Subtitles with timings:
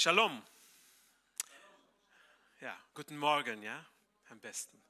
[0.00, 0.40] Shalom.
[2.60, 3.84] Ja, guten Morgen, ja,
[4.28, 4.80] am besten.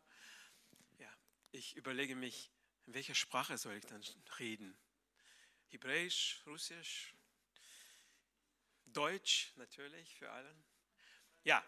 [0.98, 1.10] Ja,
[1.50, 2.50] ich überlege mich,
[2.84, 4.04] in welcher Sprache soll ich dann
[4.38, 4.76] reden?
[5.68, 7.14] Hebräisch, Russisch,
[8.84, 10.62] Deutsch natürlich für allen.
[11.42, 11.64] Ja,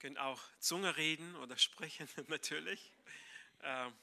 [0.00, 2.92] können auch Zunge reden oder sprechen natürlich.
[3.60, 3.96] Ähm,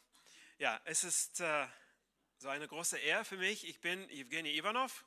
[0.58, 1.68] ja, es ist äh,
[2.38, 3.68] so eine große Ehre für mich.
[3.68, 5.04] Ich bin Evgeny Ivanov.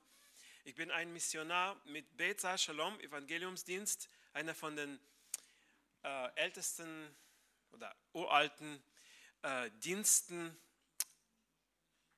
[0.65, 5.01] Ich bin ein Missionar mit Beza Shalom Evangeliumsdienst, einer von den
[6.03, 7.17] äh, ältesten
[7.73, 8.83] oder uralten
[9.41, 10.55] äh, Diensten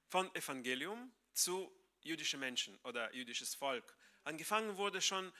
[0.08, 3.96] von Evangelium zu jüdischen Menschen oder jüdisches Volk.
[4.24, 5.32] Angefangen wurde schon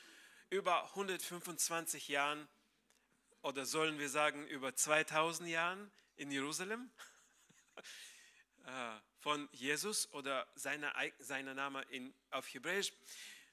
[0.51, 2.49] über 125 Jahren
[3.43, 6.89] oder sollen wir sagen über 2000 Jahren in Jerusalem.
[8.65, 12.93] Äh, von Jesus oder seiner, seiner Name in, auf Hebräisch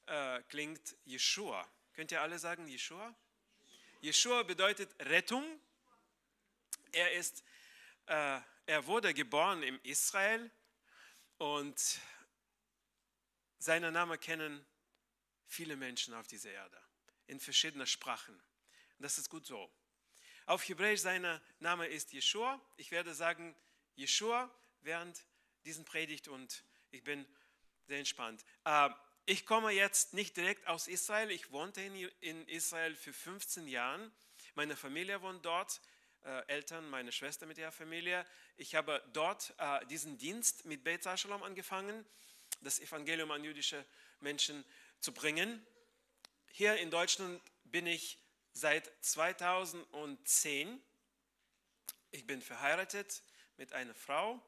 [0.08, 1.68] äh, klingt Yeshua.
[1.94, 3.16] Könnt ihr alle sagen Yeshua?
[4.02, 5.44] Yeshua bedeutet Rettung.
[6.92, 7.44] Er, ist,
[8.08, 10.50] äh, er wurde geboren in Israel
[11.38, 12.00] und
[13.60, 14.66] seinen Namen kennen
[15.46, 16.82] viele Menschen auf dieser Erde
[17.28, 18.42] in verschiedenen Sprachen.
[18.98, 19.72] Das ist gut so.
[20.48, 22.60] Auf Hebräisch sein Name ist Yeshua.
[22.78, 23.56] Ich werde sagen
[23.96, 24.50] Yeshua,
[24.82, 25.26] während
[25.66, 27.26] diesen Predigt und ich bin
[27.88, 28.44] sehr entspannt.
[28.66, 28.90] Äh,
[29.26, 31.30] ich komme jetzt nicht direkt aus Israel.
[31.30, 34.12] Ich wohnte in Israel für 15 Jahre.
[34.56, 35.82] Meine Familie wohnt dort.
[36.24, 38.26] Äh, Eltern, meine Schwester mit ihrer Familie.
[38.58, 42.06] Ich habe dort äh, diesen Dienst mit Beit Shalom angefangen,
[42.62, 43.86] das Evangelium an jüdische
[44.20, 44.66] Menschen
[45.00, 45.66] zu bringen.
[46.52, 48.18] Hier in Deutschland bin ich
[48.52, 50.82] seit 2010.
[52.12, 53.22] Ich bin verheiratet
[53.56, 54.42] mit einer Frau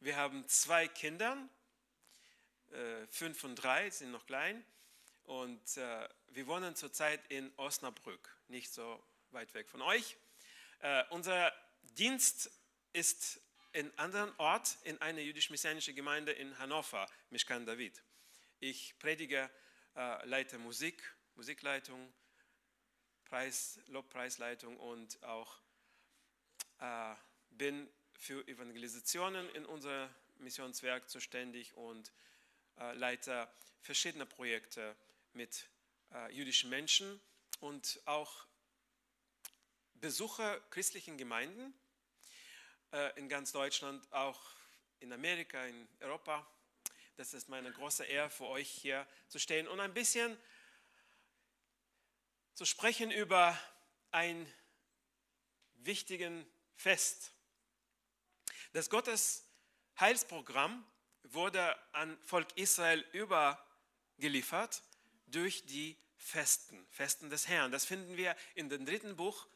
[0.00, 1.36] wir haben zwei Kinder,
[2.70, 4.64] äh, fünf und drei, sind noch klein.
[5.24, 10.16] Und äh, wir wohnen zurzeit in Osnabrück, nicht so weit weg von euch.
[10.80, 11.52] Äh, unser
[11.82, 12.50] Dienst
[12.94, 13.40] ist
[13.72, 18.02] in anderen Ort, in einer jüdisch-messianische Gemeinde in Hannover, Mishkan David.
[18.58, 19.50] Ich predige,
[19.94, 22.12] äh, leite Musik, Musikleitung,
[23.26, 25.60] Preis, Lobpreisleitung und auch
[26.80, 27.14] äh,
[27.50, 27.88] bin
[28.20, 32.12] für Evangelisationen in unser Missionswerk zuständig und
[32.78, 33.48] äh, leite
[33.80, 34.94] verschiedene Projekte
[35.32, 35.66] mit
[36.12, 37.18] äh, jüdischen Menschen
[37.60, 38.46] und auch
[39.94, 41.72] besuche christlichen Gemeinden
[42.92, 44.52] äh, in ganz Deutschland, auch
[45.00, 46.46] in Amerika, in Europa.
[47.16, 50.36] Das ist meine große Ehre für euch hier zu stehen und ein bisschen
[52.52, 53.58] zu sprechen über
[54.10, 54.46] ein
[55.76, 57.32] wichtigen Fest
[58.72, 59.44] das Gottes
[59.98, 60.84] Heilsprogramm
[61.24, 64.82] wurde an Volk Israel übergeliefert
[65.26, 67.72] durch die Festen, Festen des Herrn.
[67.72, 69.46] Das finden wir in dem dritten Buch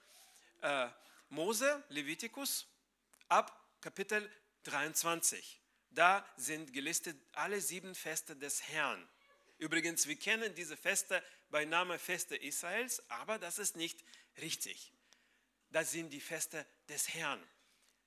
[0.63, 0.89] äh,
[1.29, 2.67] Mose, Levitikus,
[3.29, 4.31] ab Kapitel
[4.65, 5.61] 23.
[5.91, 9.09] Da sind gelistet alle sieben Feste des Herrn.
[9.59, 14.03] Übrigens, wir kennen diese Feste bei Name Feste Israels, aber das ist nicht
[14.39, 14.93] richtig.
[15.71, 17.43] Das sind die Feste des Herrn.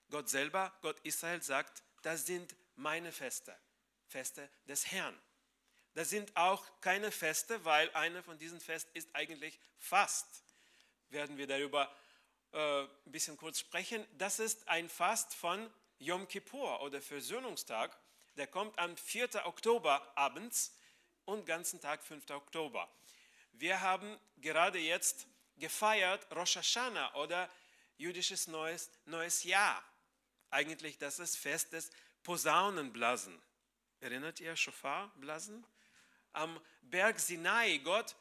[0.09, 3.56] Gott selber, Gott Israel sagt, das sind meine Feste,
[4.07, 5.18] Feste des Herrn.
[5.94, 10.44] Das sind auch keine Feste, weil eine von diesen Festen ist eigentlich Fast.
[11.09, 11.91] Werden wir darüber
[12.51, 14.06] äh, ein bisschen kurz sprechen.
[14.17, 17.97] Das ist ein Fast von Yom Kippur oder Versöhnungstag.
[18.35, 19.47] Der kommt am 4.
[19.47, 20.78] Oktober abends
[21.26, 22.29] und ganzen Tag 5.
[22.29, 22.87] Oktober.
[23.53, 25.26] Wir haben gerade jetzt
[25.58, 27.49] gefeiert Rosh Hashanah oder
[27.97, 29.84] jüdisches neues, neues Jahr.
[30.49, 31.90] Eigentlich das ist Fest des
[32.23, 33.41] Posaunenblasen.
[33.99, 35.66] Erinnert ihr Schofarblasen?
[36.34, 38.16] Am Berg Sinai, Gott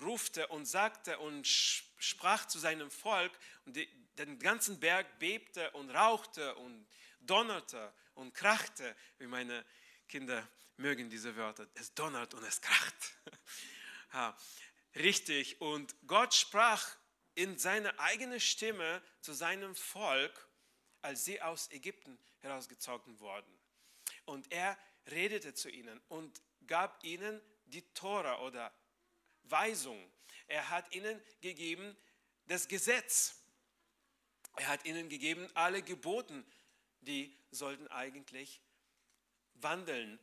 [0.00, 3.32] rufte und sagte und sprach zu seinem Volk
[3.66, 6.86] und die, den ganzen Berg bebte und rauchte und
[7.20, 9.64] donnerte und krachte, wie meine
[10.08, 10.46] Kinder
[10.76, 11.66] mögen diese Wörter.
[11.74, 12.94] Es donnert und es kracht.
[14.12, 14.36] ja,
[14.96, 15.60] richtig.
[15.60, 16.96] Und Gott sprach
[17.34, 20.48] in seine eigene Stimme zu seinem Volk
[21.02, 23.52] als sie aus Ägypten herausgezogen wurden.
[24.24, 24.78] Und er
[25.10, 28.72] redete zu ihnen und gab ihnen die Tora oder
[29.44, 30.10] Weisung.
[30.46, 31.96] Er hat ihnen gegeben
[32.46, 33.36] das Gesetz.
[34.56, 36.44] Er hat ihnen gegeben alle Geboten,
[37.00, 38.60] die sollten eigentlich
[39.54, 40.18] wandeln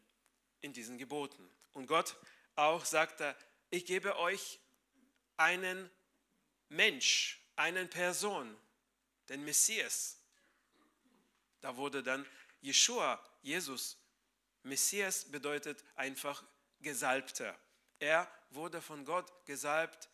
[0.62, 1.50] in diesen Geboten.
[1.74, 2.16] Und Gott
[2.56, 3.36] auch sagte,
[3.70, 4.60] ich gebe euch
[5.38, 5.90] einen
[6.70, 8.56] Mensch, einen Person,
[9.30, 10.19] den Messias.
[11.61, 12.25] Da wurde dann
[12.61, 13.97] Jeshua, Jesus.
[14.63, 16.44] Messias bedeutet einfach
[16.79, 17.57] Gesalbter.
[18.00, 20.09] Er wurde von Gott gesalbt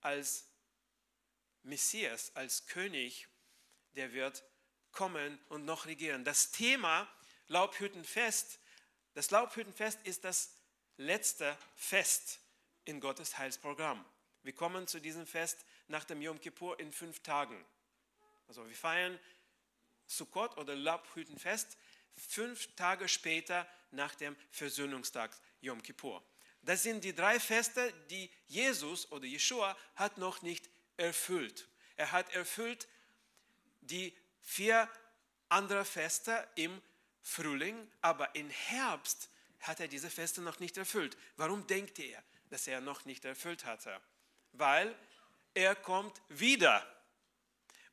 [0.00, 0.46] als
[1.62, 3.28] Messias, als König,
[3.94, 4.44] der wird
[4.92, 6.24] kommen und noch regieren.
[6.24, 7.08] Das Thema
[7.48, 8.58] Laubhüttenfest,
[9.14, 10.54] das Laubhüttenfest ist das
[10.96, 12.40] letzte Fest
[12.84, 14.04] in Gottes Heilsprogramm.
[14.42, 17.62] Wir kommen zu diesem Fest nach dem Yom Kippur in fünf Tagen.
[18.48, 19.18] Also wir feiern
[20.10, 21.76] Sukkot oder Laubhüttenfest
[22.16, 25.30] fünf Tage später nach dem Versöhnungstag
[25.60, 26.22] Yom Kippur.
[26.62, 31.68] Das sind die drei Feste, die Jesus oder Yeshua hat noch nicht erfüllt.
[31.96, 32.88] Er hat erfüllt
[33.80, 34.88] die vier
[35.48, 36.82] anderen Feste im
[37.22, 39.30] Frühling, aber im Herbst
[39.60, 41.16] hat er diese Feste noch nicht erfüllt.
[41.36, 44.00] Warum denkt er, dass er noch nicht erfüllt hatte?
[44.52, 44.94] Weil
[45.54, 46.84] er kommt wieder.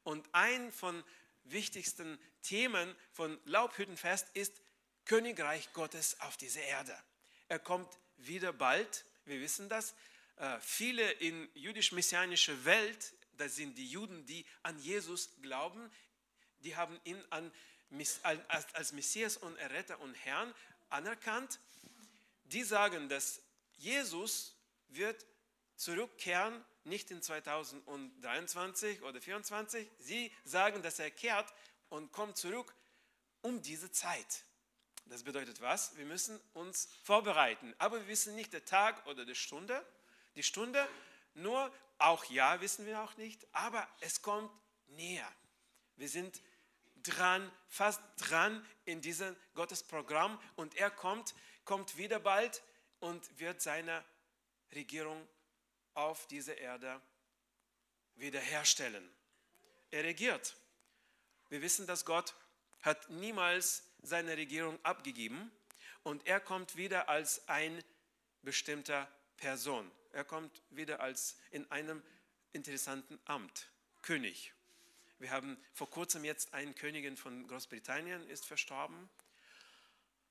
[0.03, 1.03] Und ein von
[1.51, 4.61] wichtigsten Themen von Laubhüttenfest ist
[5.05, 6.97] Königreich Gottes auf dieser Erde.
[7.47, 9.95] Er kommt wieder bald, wir wissen das.
[10.37, 15.91] Äh, viele in jüdisch-messianischer Welt, das sind die Juden, die an Jesus glauben,
[16.59, 17.51] die haben ihn an,
[18.73, 20.53] als Messias und Erretter und Herrn
[20.89, 21.59] anerkannt.
[22.45, 23.41] Die sagen, dass
[23.77, 24.55] Jesus
[24.89, 25.25] wird
[25.77, 29.89] zurückkehren, nicht in 2023 oder 2024.
[29.99, 31.53] Sie sagen, dass er kehrt
[31.89, 32.73] und kommt zurück
[33.41, 34.43] um diese Zeit.
[35.05, 35.95] Das bedeutet was?
[35.95, 37.73] Wir müssen uns vorbereiten.
[37.77, 39.85] Aber wir wissen nicht der Tag oder die Stunde.
[40.35, 40.85] Die Stunde,
[41.33, 44.51] nur auch ja wissen wir auch nicht, aber es kommt
[44.87, 45.31] näher.
[45.95, 46.41] Wir sind
[47.03, 51.33] dran, fast dran in diesem Gottesprogramm und er kommt,
[51.63, 52.61] kommt wieder bald
[52.99, 54.03] und wird seine
[54.73, 55.27] Regierung
[55.97, 57.01] auf dieser Erde
[58.15, 59.09] wiederherstellen.
[59.89, 60.55] Er regiert.
[61.49, 62.35] Wir wissen, dass Gott
[62.81, 65.51] hat niemals seine Regierung abgegeben
[66.03, 67.83] und er kommt wieder als ein
[68.43, 69.91] bestimmter Person.
[70.11, 72.03] Er kommt wieder als in einem
[72.53, 73.69] interessanten Amt,
[74.01, 74.53] König.
[75.19, 79.09] Wir haben vor kurzem jetzt eine Königin von Großbritannien ist verstorben.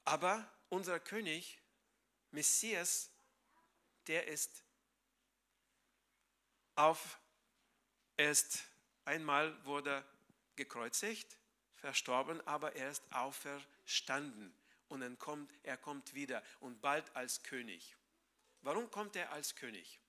[0.04, 1.58] Aber unser König,
[2.30, 3.10] Messias,
[4.06, 4.65] der ist
[6.76, 7.18] auf,
[8.16, 8.64] erst
[9.04, 10.04] einmal wurde
[10.56, 11.38] gekreuzigt,
[11.74, 14.54] verstorben, aber er ist auferstanden
[14.88, 17.96] und dann kommt, er kommt wieder und bald als König.
[18.62, 20.00] Warum kommt er als König?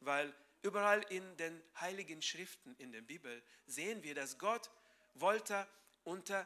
[0.00, 0.34] Weil
[0.66, 4.68] Überall in den heiligen Schriften in der Bibel sehen wir, dass Gott
[5.14, 5.64] wollte
[6.02, 6.44] unter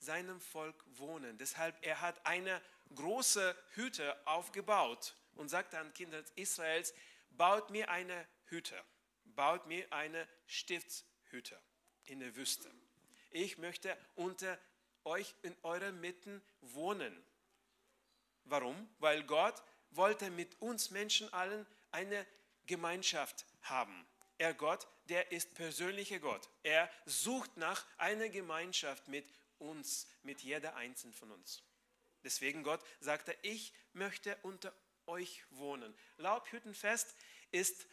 [0.00, 1.38] seinem Volk wohnen.
[1.38, 2.60] Deshalb er hat eine
[2.96, 6.92] große Hütte aufgebaut und sagte an Kinder Israels,
[7.30, 8.82] baut mir eine Hütte,
[9.40, 11.58] baut mir eine Stiftshütte
[12.04, 12.70] in der Wüste.
[13.30, 14.58] Ich möchte unter
[15.04, 17.24] euch in eurer Mitte wohnen.
[18.44, 18.86] Warum?
[18.98, 22.26] Weil Gott wollte mit uns Menschen allen eine
[22.66, 24.06] Gemeinschaft haben.
[24.36, 26.50] Er Gott, der ist persönlicher Gott.
[26.62, 29.26] Er sucht nach einer Gemeinschaft mit
[29.58, 31.62] uns, mit jeder einzelnen von uns.
[32.24, 34.70] Deswegen Gott sagte, ich möchte unter
[35.06, 35.96] euch wohnen.
[36.18, 37.16] Laubhüttenfest
[37.52, 37.86] ist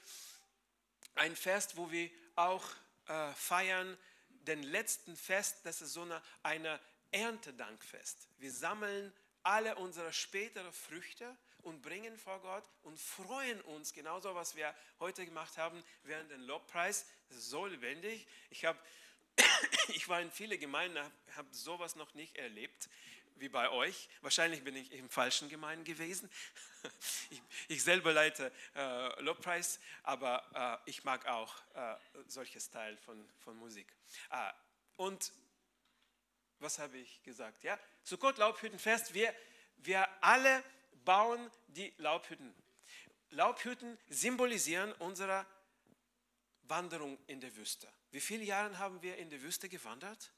[1.17, 2.63] ein Fest, wo wir auch
[3.07, 3.97] äh, feiern,
[4.29, 6.79] den letzten Fest, das ist so eine, eine
[7.11, 8.29] Erntedankfest.
[8.37, 14.55] Wir sammeln alle unsere späteren Früchte und bringen vor Gott und freuen uns, genauso was
[14.55, 17.05] wir heute gemacht haben während dem Lobpreis.
[17.29, 18.27] So lebendig.
[18.49, 18.77] Ich, hab,
[19.89, 20.97] ich war in viele Gemeinden,
[21.35, 22.89] habe sowas noch nicht erlebt
[23.39, 24.09] wie bei euch.
[24.21, 26.29] Wahrscheinlich bin ich im falschen Gemeinden gewesen.
[27.29, 31.95] Ich, ich selber leite äh, Lobpreis, aber äh, ich mag auch äh,
[32.27, 33.93] solches Teil von, von Musik.
[34.29, 34.53] Ah,
[34.95, 35.33] und
[36.59, 37.63] was habe ich gesagt?
[37.63, 39.33] Ja, Sukkot Laubhüttenfest, wir,
[39.77, 40.63] wir alle
[41.03, 42.53] bauen die Laubhütten.
[43.31, 45.45] Laubhütten symbolisieren unsere
[46.63, 47.87] Wanderung in der Wüste.
[48.11, 50.31] Wie viele Jahre haben wir in der Wüste gewandert?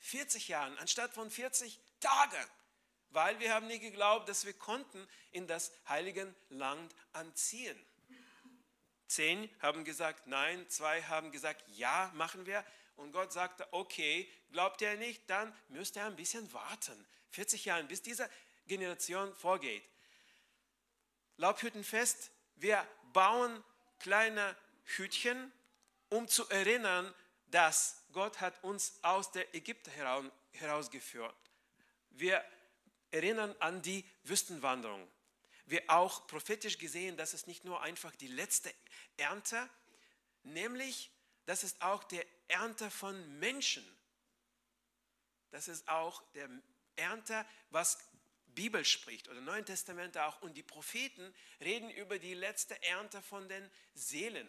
[0.00, 2.46] 40 Jahre, anstatt von 40 Tagen,
[3.10, 7.78] weil wir haben nie geglaubt, dass wir konnten in das heilige Land anziehen.
[9.06, 12.64] Zehn haben gesagt nein, zwei haben gesagt ja, machen wir.
[12.96, 17.06] Und Gott sagte, okay, glaubt ihr nicht, dann müsst ihr ein bisschen warten.
[17.30, 18.28] 40 Jahre, bis dieser
[18.66, 19.82] Generation vorgeht.
[21.38, 23.64] Laubhüttenfest, wir bauen
[23.98, 25.50] kleine Hütchen,
[26.08, 27.12] um zu erinnern,
[27.50, 29.90] dass Gott hat uns aus der Ägypten
[30.52, 31.34] herausgeführt.
[32.10, 32.44] Wir
[33.10, 35.06] erinnern an die Wüstenwanderung.
[35.66, 38.72] Wir auch prophetisch gesehen, dass es nicht nur einfach die letzte
[39.16, 39.68] Ernte,
[40.42, 41.10] nämlich
[41.46, 43.84] das ist auch der Ernte von Menschen.
[45.50, 46.48] Das ist auch der
[46.96, 47.98] Ernte, was
[48.54, 50.42] Bibel spricht oder Neuen Testament auch.
[50.42, 54.48] Und die Propheten reden über die letzte Ernte von den Seelen,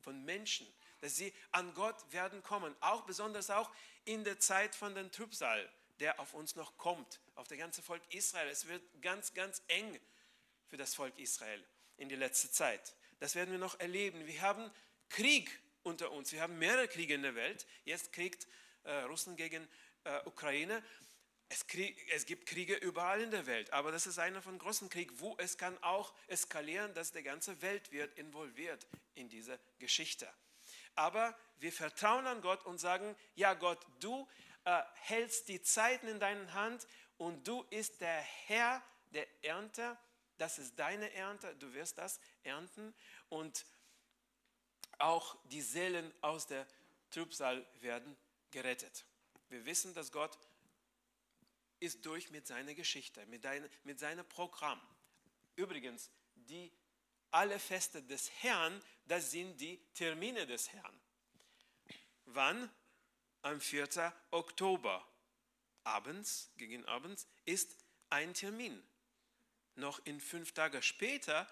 [0.00, 0.66] von Menschen,
[1.00, 2.74] dass sie an Gott werden kommen.
[2.80, 3.70] Auch besonders auch
[4.04, 8.02] in der Zeit von den Trübsal, der auf uns noch kommt, auf das ganze Volk
[8.10, 8.48] Israel.
[8.48, 9.98] Es wird ganz, ganz eng
[10.66, 11.62] für das Volk Israel
[11.96, 12.94] in die letzte Zeit.
[13.18, 14.26] Das werden wir noch erleben.
[14.26, 14.70] Wir haben
[15.08, 16.32] Krieg unter uns.
[16.32, 17.66] Wir haben mehrere Kriege in der Welt.
[17.84, 18.46] Jetzt kriegt
[18.84, 19.66] äh, Russland gegen
[20.04, 20.82] äh, Ukraine.
[21.48, 24.88] Es, Krieg, es, gibt Kriege überall in der Welt, aber das ist einer von großen
[24.88, 30.32] Kriegen, wo es kann auch eskalieren, dass die ganze Welt wird involviert in diese Geschichte.
[31.00, 34.28] Aber wir vertrauen an Gott und sagen, ja Gott, du
[34.64, 39.96] äh, hältst die Zeiten in deinen Hand und du ist der Herr der Ernte.
[40.36, 42.94] Das ist deine Ernte, du wirst das ernten
[43.30, 43.64] und
[44.98, 46.66] auch die Seelen aus der
[47.08, 48.14] Trübsal werden
[48.50, 49.06] gerettet.
[49.48, 50.38] Wir wissen, dass Gott
[51.78, 54.80] ist durch mit seiner Geschichte, mit, dein, mit seinem Programm.
[55.56, 56.70] Übrigens, die
[57.30, 61.00] alle Feste des Herrn, das sind die Termine des Herrn.
[62.26, 62.70] Wann?
[63.42, 64.12] Am 4.
[64.30, 65.06] Oktober.
[65.84, 67.76] Abends, gegen abends, ist
[68.10, 68.82] ein Termin.
[69.76, 71.48] Noch in fünf Tage später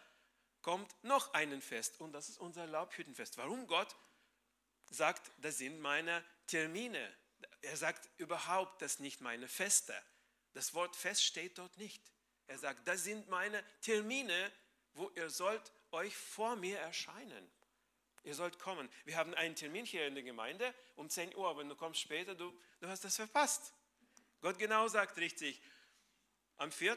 [0.61, 3.39] kommt noch ein Fest und das ist unser Laubhüttenfest.
[3.39, 3.97] Warum Gott
[4.91, 7.17] sagt, das sind meine Termine?
[7.63, 9.95] Er sagt überhaupt, das sind nicht meine Feste.
[10.53, 12.03] Das Wort Fest steht dort nicht.
[12.47, 14.53] Er sagt, das sind meine Termine,
[14.99, 17.51] wo ihr sollt euch vor mir erscheinen.
[18.25, 18.89] Ihr sollt kommen.
[19.05, 21.57] Wir haben einen Termin hier in der Gemeinde um 10 Uhr.
[21.57, 23.73] Wenn du kommst später, du, du hast das verpasst.
[24.41, 25.63] Gott genau sagt richtig,
[26.59, 26.97] am 4.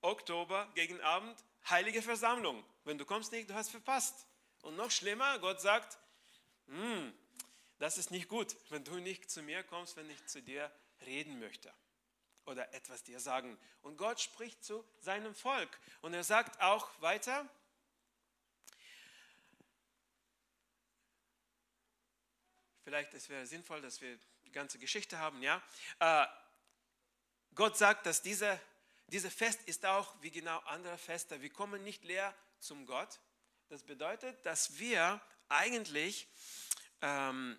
[0.00, 1.36] Oktober gegen Abend
[1.68, 2.64] heilige Versammlung.
[2.84, 4.26] Wenn du kommst nicht, du hast verpasst.
[4.62, 5.98] Und noch schlimmer, Gott sagt,
[6.68, 7.12] hm,
[7.78, 10.70] das ist nicht gut, wenn du nicht zu mir kommst, wenn ich zu dir
[11.04, 11.72] reden möchte
[12.50, 13.58] oder etwas dir sagen.
[13.82, 15.78] Und Gott spricht zu seinem Volk.
[16.02, 17.48] Und er sagt auch weiter,
[22.84, 25.62] vielleicht es wäre sinnvoll, dass wir die ganze Geschichte haben, ja.
[26.00, 26.26] Äh,
[27.54, 28.60] Gott sagt, dass diese
[29.10, 31.42] dieses Fest ist auch wie genau andere Feste.
[31.42, 33.18] Wir kommen nicht leer zum Gott.
[33.68, 36.28] Das bedeutet, dass wir eigentlich,
[37.02, 37.58] ähm,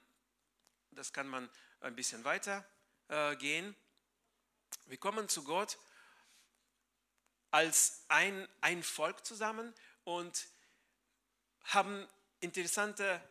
[0.92, 1.50] das kann man
[1.82, 2.66] ein bisschen weiter
[3.10, 3.76] äh, gehen,
[4.92, 5.80] wir kommen zu Gott
[7.50, 10.48] als ein, ein Volk zusammen und
[11.64, 12.08] haben
[12.42, 13.22] interessante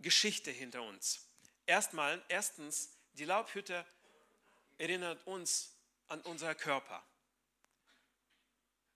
[0.00, 1.28] Geschichte hinter uns.
[1.66, 3.86] Erstmal, erstens, die Laubhütte
[4.78, 5.76] erinnert uns
[6.08, 7.04] an unseren Körper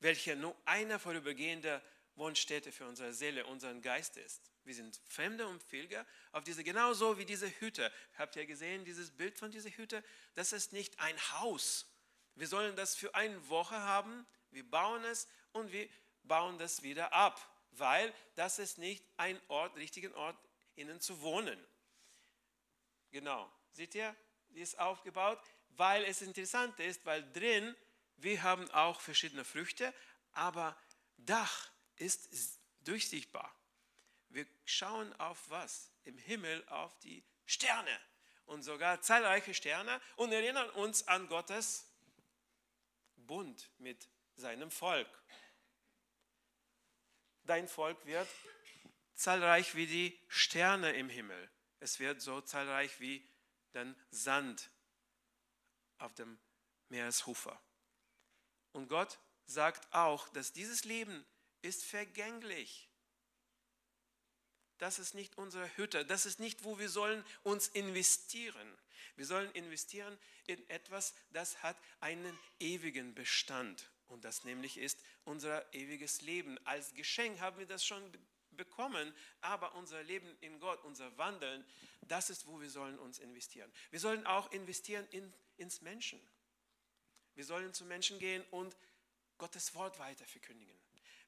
[0.01, 1.83] welche nur eine vorübergehende
[2.15, 4.41] Wohnstätte für unsere Seele, unseren Geist ist.
[4.65, 7.93] Wir sind Fremde und Pilger auf diese, genauso wie diese Hütte.
[8.17, 10.03] Habt ihr gesehen, dieses Bild von dieser Hütte?
[10.35, 11.87] Das ist nicht ein Haus.
[12.37, 15.89] Wir sollen das für eine Woche haben, wir bauen es und wir
[16.23, 17.41] bauen das wieder ab,
[17.73, 20.37] weil das ist nicht ein Ort, richtigen Ort,
[20.77, 21.59] innen zu wohnen.
[23.11, 23.51] Genau.
[23.73, 24.15] Seht ihr,
[24.49, 25.39] wie es aufgebaut?
[25.71, 27.75] Weil es interessant ist, weil drin
[28.19, 29.93] wir haben auch verschiedene Früchte,
[30.33, 30.77] aber
[31.19, 33.55] Dach ist durchsichtbar.
[34.29, 35.91] Wir schauen auf was?
[36.05, 38.01] Im Himmel auf die Sterne
[38.47, 41.86] und sogar zahlreiche Sterne und erinnern uns an Gottes
[43.27, 45.09] Bund mit seinem Volk.
[47.45, 48.29] Dein Volk wird
[49.15, 51.51] zahlreich wie die Sterne im Himmel.
[51.81, 53.29] Es wird so zahlreich wie
[53.73, 54.71] der Sand
[55.99, 56.39] auf dem
[56.89, 57.61] Meereshufer.
[58.73, 61.25] Und Gott sagt auch, dass dieses Leben
[61.63, 62.91] ist vergänglich.
[64.79, 68.77] Das ist nicht unsere Hütte, das ist nicht, wo wir sollen uns investieren.
[69.17, 70.17] Wir sollen investieren
[70.47, 73.91] in etwas, das hat einen ewigen Bestand.
[74.09, 76.59] Und das nämlich ist unser ewiges Leben.
[76.67, 78.03] Als Geschenk haben wir das schon
[78.51, 81.65] bekommen, aber unser Leben in Gott, unser Wandeln,
[82.03, 83.73] das ist, wo wir sollen uns investieren.
[83.91, 86.21] Wir sollen auch investieren in, ins Menschen.
[87.35, 88.77] Wir sollen zu Menschen gehen und
[89.39, 90.75] Gottes Wort weiter verkündigen.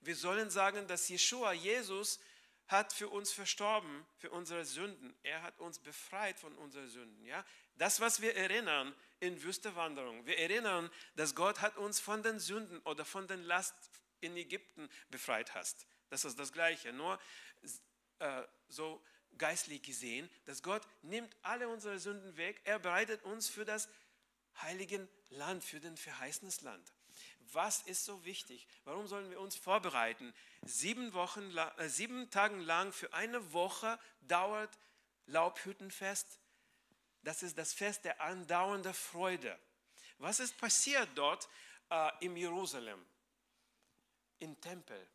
[0.00, 2.20] Wir sollen sagen, dass Jeshua, Jesus,
[2.68, 5.14] hat für uns verstorben, für unsere Sünden.
[5.22, 7.24] Er hat uns befreit von unseren Sünden.
[7.24, 7.44] Ja?
[7.76, 10.26] Das, was wir erinnern in Wüstewanderung.
[10.26, 13.74] Wir erinnern, dass Gott hat uns von den Sünden oder von den Last
[14.20, 15.86] in Ägypten befreit hast.
[16.10, 17.18] Das ist das Gleiche, nur
[18.18, 19.02] äh, so
[19.36, 22.60] geistlich gesehen, dass Gott nimmt alle unsere Sünden weg.
[22.64, 23.88] Er bereitet uns für das
[24.62, 26.92] heilige Land, für den verheißenes Land.
[27.52, 28.66] Was ist so wichtig?
[28.84, 30.34] Warum sollen wir uns vorbereiten?
[30.62, 34.76] Sieben, Wochen, äh, sieben Tagen lang für eine Woche dauert
[35.26, 36.38] Laubhüttenfest.
[37.22, 39.58] Das ist das Fest der andauernden Freude.
[40.18, 41.48] Was ist passiert dort
[41.90, 43.04] äh, im Jerusalem,
[44.40, 45.06] im Tempel?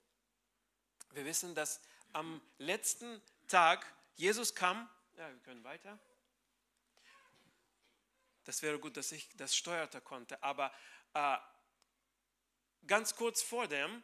[1.12, 1.82] Wir wissen, dass
[2.14, 3.86] am letzten Tag
[4.16, 4.90] Jesus kam.
[5.18, 6.00] Ja, wir können weiter.
[8.46, 10.42] Das wäre gut, dass ich das steuerte konnte.
[10.44, 10.72] Aber
[11.14, 11.38] äh,
[12.88, 14.04] ganz kurz vor dem,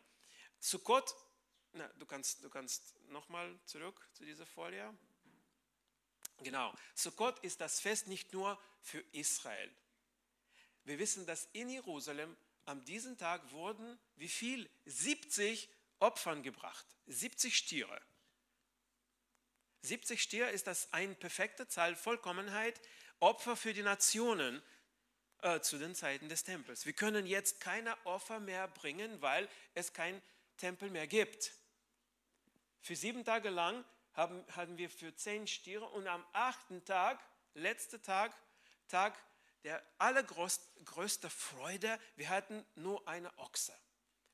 [0.59, 1.15] Sukkot,
[1.73, 4.97] na, du kannst, du kannst nochmal zurück zu dieser Folie.
[6.43, 9.71] Genau, Sukkot ist das Fest nicht nur für Israel.
[10.83, 14.69] Wir wissen, dass in Jerusalem an diesem Tag wurden, wie viel?
[14.85, 15.69] 70
[15.99, 18.01] Opfern gebracht, 70 Stiere.
[19.81, 22.79] 70 Stiere ist das eine perfekte Zahl, Vollkommenheit,
[23.19, 24.61] Opfer für die Nationen
[25.41, 26.85] äh, zu den Zeiten des Tempels.
[26.85, 30.21] Wir können jetzt keine Opfer mehr bringen, weil es kein
[30.57, 31.53] Tempel mehr gibt.
[32.81, 37.19] Für sieben Tage lang haben, hatten wir für zehn Stiere und am achten Tag,
[37.53, 38.33] letzter Tag,
[38.87, 39.13] Tag
[39.63, 43.73] der allergrößte Freude, wir hatten nur eine Ochse.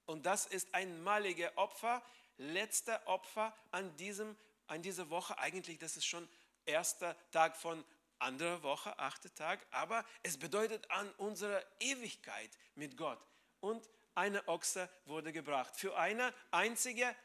[0.06, 2.04] Und das ist ein maliger Opfer,
[2.38, 4.36] letzter Opfer an, diesem,
[4.68, 5.38] an dieser Woche.
[5.40, 6.28] Eigentlich, das ist schon
[6.66, 7.84] erster Tag von
[8.20, 13.26] anderer Woche, achter Tag, aber es bedeutet an unserer Ewigkeit mit Gott.
[13.60, 17.16] Und eine Ochse wurde gebracht für eine einzige,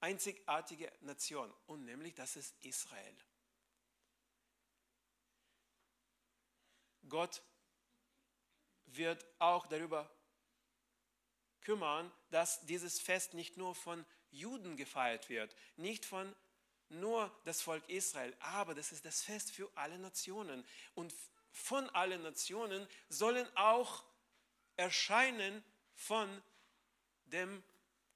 [0.00, 3.16] einzigartige Nation, und nämlich das ist Israel.
[7.08, 7.42] Gott
[8.86, 10.10] wird auch darüber
[11.60, 16.34] kümmern, dass dieses Fest nicht nur von Juden gefeiert wird, nicht von
[17.00, 20.64] nur das Volk Israel, aber das ist das Fest für alle Nationen.
[20.94, 21.14] Und
[21.50, 24.04] von allen Nationen sollen auch
[24.76, 25.62] erscheinen
[25.94, 26.42] von
[27.26, 27.62] dem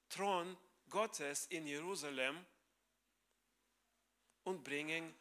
[0.09, 0.57] Thron
[0.89, 2.45] Gottes in Jerusalem
[4.43, 5.13] und bringen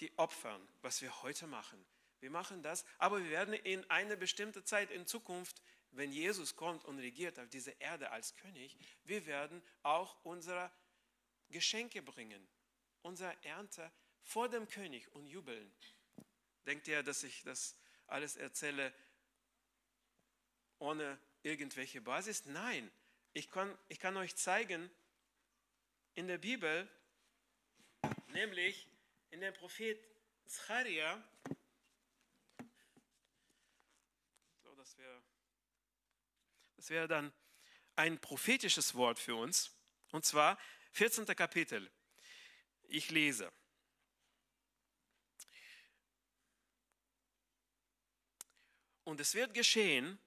[0.00, 1.84] die Opfer, was wir heute machen.
[2.20, 6.84] Wir machen das, aber wir werden in eine bestimmte Zeit in Zukunft, wenn Jesus kommt
[6.84, 10.70] und regiert auf dieser Erde als König, wir werden auch unsere
[11.48, 12.46] Geschenke bringen
[13.06, 13.90] unsere Ernte
[14.20, 15.72] vor dem König und jubeln.
[16.66, 18.92] Denkt ihr, dass ich das alles erzähle
[20.78, 22.44] ohne irgendwelche Basis?
[22.46, 22.90] Nein,
[23.32, 24.90] ich kann, ich kann euch zeigen
[26.14, 26.88] in der Bibel,
[28.28, 28.88] nämlich
[29.30, 30.04] in dem Prophet
[30.46, 31.22] Zacharia,
[34.62, 35.22] so, das wäre
[36.76, 37.32] das wäre dann
[37.94, 39.70] ein prophetisches Wort für uns,
[40.10, 40.58] und zwar
[40.92, 41.26] 14.
[41.26, 41.90] Kapitel.
[42.88, 43.52] Ich lese.
[49.04, 50.18] Und es wird geschehen,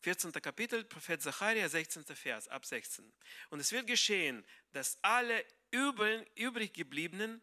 [0.00, 0.32] 14.
[0.32, 2.04] Kapitel, Prophet Zacharia, 16.
[2.04, 3.12] Vers, ab 16.
[3.50, 7.42] Und es wird geschehen, dass alle übrig gebliebenen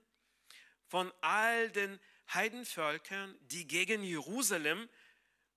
[0.87, 1.99] von all den
[2.33, 4.89] Heidenvölkern, die gegen Jerusalem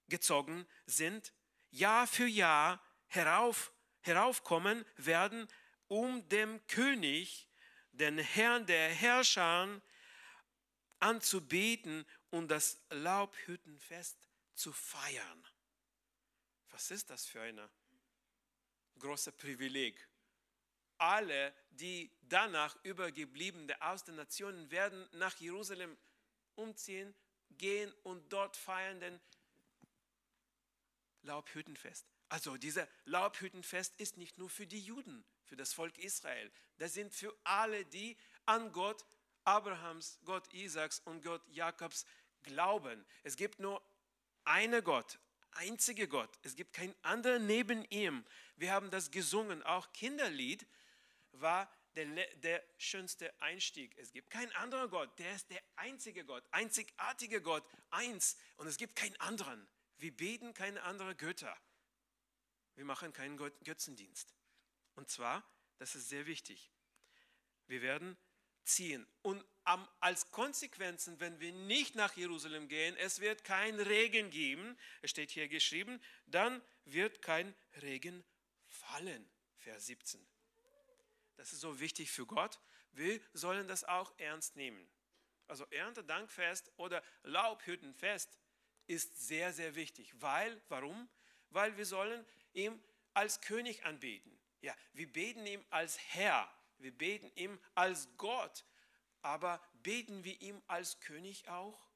[0.08, 1.32] gezogen sind,
[1.70, 5.48] Jahr für Jahr herauf, heraufkommen werden,
[5.88, 7.45] um dem König
[7.98, 9.80] den Herrn der Herrscher
[10.98, 14.16] anzubeten und das Laubhüttenfest
[14.54, 15.46] zu feiern.
[16.70, 17.60] Was ist das für ein
[18.98, 20.08] großes Privileg?
[20.98, 25.96] Alle, die danach übergebliebene aus den Nationen werden nach Jerusalem
[26.54, 27.14] umziehen,
[27.50, 29.20] gehen und dort feiern den
[31.22, 32.15] Laubhüttenfest.
[32.28, 36.50] Also dieser Laubhüttenfest ist nicht nur für die Juden, für das Volk Israel.
[36.78, 39.04] Das sind für alle, die an Gott
[39.44, 42.04] Abrahams, Gott Isaaks und Gott Jakobs
[42.42, 43.04] glauben.
[43.22, 43.80] Es gibt nur
[44.44, 45.18] einen Gott,
[45.52, 46.30] einzige Gott.
[46.42, 48.24] Es gibt keinen anderen neben ihm.
[48.56, 49.62] Wir haben das gesungen.
[49.62, 50.66] Auch Kinderlied
[51.32, 53.96] war der, der schönste Einstieg.
[53.98, 55.16] Es gibt keinen anderen Gott.
[55.18, 58.36] Der ist der einzige Gott, einzigartige Gott, eins.
[58.56, 59.66] Und es gibt keinen anderen.
[59.98, 61.56] Wir beten keine anderen Götter.
[62.76, 64.34] Wir machen keinen Götzendienst.
[64.94, 65.42] Und zwar,
[65.78, 66.70] das ist sehr wichtig,
[67.66, 68.16] wir werden
[68.64, 69.06] ziehen.
[69.22, 69.44] Und
[70.00, 75.30] als Konsequenzen, wenn wir nicht nach Jerusalem gehen, es wird kein Regen geben, es steht
[75.30, 78.24] hier geschrieben, dann wird kein Regen
[78.68, 79.28] fallen.
[79.56, 80.24] Vers 17.
[81.36, 82.60] Das ist so wichtig für Gott.
[82.92, 84.88] Wir sollen das auch ernst nehmen.
[85.48, 88.38] Also Erntedankfest oder Laubhüttenfest
[88.86, 90.12] ist sehr, sehr wichtig.
[90.20, 91.08] Weil, warum?
[91.50, 92.24] Weil wir sollen
[92.56, 92.80] ihm
[93.14, 94.36] als König anbeten.
[94.60, 96.50] Ja, wir beten ihm als Herr.
[96.78, 98.64] wir beten ihm als Gott,
[99.22, 101.88] aber beten wir ihm als König auch?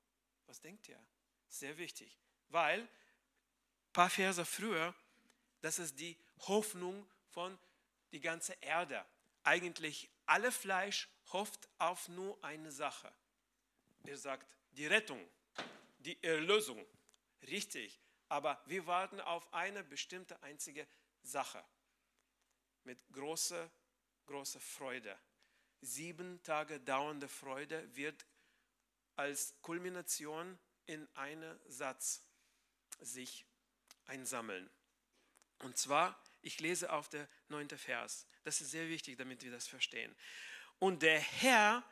[0.46, 0.98] Was denkt ihr?
[1.48, 2.18] Sehr wichtig,
[2.48, 2.88] weil ein
[3.92, 4.94] paar Verse früher,
[5.60, 6.16] das ist die
[6.48, 7.58] Hoffnung von
[8.12, 9.04] die ganze Erde.
[9.42, 13.12] Eigentlich alle Fleisch hofft auf nur eine Sache.
[14.04, 15.24] Er sagt die Rettung,
[15.98, 16.84] die Erlösung.
[17.42, 20.86] Richtig, aber wir warten auf eine bestimmte einzige
[21.22, 21.62] Sache
[22.84, 23.70] mit großer,
[24.26, 25.18] großer Freude.
[25.82, 28.24] Sieben Tage dauernde Freude wird
[29.16, 32.22] als Kulmination in einen Satz
[33.00, 33.44] sich
[34.06, 34.70] einsammeln.
[35.58, 38.26] Und zwar, ich lese auf der neunte Vers.
[38.44, 40.14] Das ist sehr wichtig, damit wir das verstehen.
[40.78, 41.82] Und der Herr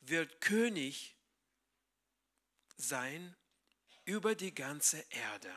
[0.00, 1.16] wird König
[2.76, 3.36] sein
[4.04, 5.52] über die ganze Erde.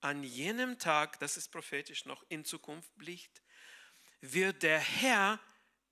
[0.00, 3.42] An jenem Tag, das ist prophetisch noch in Zukunft blickt,
[4.20, 5.40] wird der Herr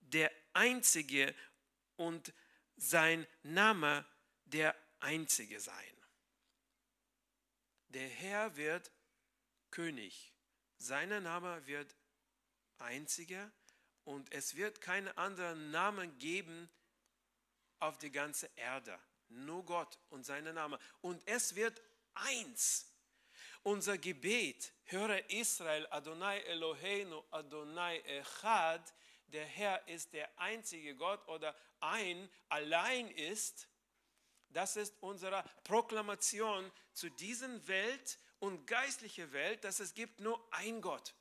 [0.00, 1.34] der Einzige
[1.96, 2.32] und
[2.76, 4.04] sein Name
[4.44, 5.96] der Einzige sein.
[7.88, 8.90] Der Herr wird
[9.70, 10.32] König.
[10.78, 11.94] Sein Name wird
[12.78, 13.52] Einziger
[14.04, 16.70] und es wird keinen anderen Namen geben
[17.78, 18.98] auf die ganze Erde.
[19.30, 20.78] Nur Gott und sein Name.
[21.00, 21.80] Und es wird
[22.14, 22.86] eins.
[23.62, 28.94] Unser Gebet, höre Israel, Adonai Eloheinu, Adonai Echad,
[29.26, 33.68] der Herr ist der einzige Gott oder ein, allein ist,
[34.48, 40.80] das ist unsere Proklamation zu dieser Welt und geistliche Welt, dass es gibt nur ein
[40.80, 41.14] Gott.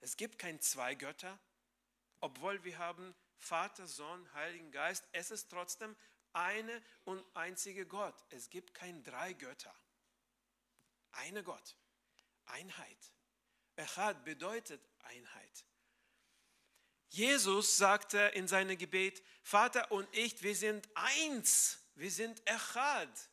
[0.00, 1.38] Es gibt kein zwei Götter,
[2.20, 5.06] obwohl wir haben Vater, Sohn, Heiligen Geist.
[5.12, 5.94] Es ist trotzdem
[6.34, 8.14] eine und einzige Gott.
[8.30, 9.74] Es gibt kein drei Götter.
[11.12, 11.76] Eine Gott.
[12.46, 13.12] Einheit.
[13.76, 15.64] Echad bedeutet Einheit.
[17.08, 23.30] Jesus sagte in seinem Gebet, Vater und ich, wir sind eins, wir sind Echad.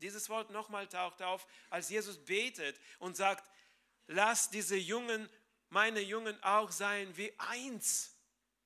[0.00, 3.44] Dieses Wort nochmal taucht auf, als Jesus betet und sagt,
[4.06, 5.28] lass diese Jungen,
[5.68, 8.16] meine Jungen auch sein wie eins.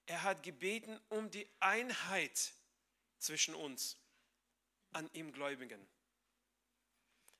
[0.06, 2.54] Er hat gebeten um die Einheit
[3.24, 3.98] zwischen uns,
[4.92, 5.84] an ihm Gläubigen.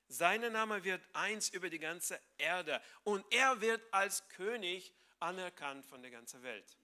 [0.07, 6.01] Sein Name wird eins über die ganze Erde und er wird als König anerkannt von
[6.01, 6.77] der ganzen Welt.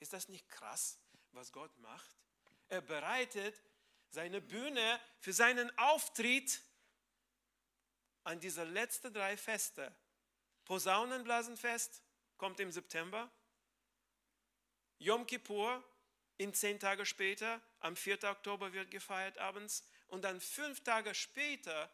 [0.00, 0.98] Ist das nicht krass,
[1.32, 2.10] was Gott macht?
[2.68, 3.62] Er bereitet
[4.10, 6.60] seine Bühne für seinen Auftritt
[8.24, 9.94] an diese letzten drei Feste.
[10.64, 12.02] Posaunenblasenfest
[12.36, 13.30] kommt im September.
[14.98, 15.82] Yom Kippur
[16.36, 18.24] in zehn Tage später, am 4.
[18.24, 19.84] Oktober wird gefeiert abends.
[20.08, 21.90] Und dann fünf Tage später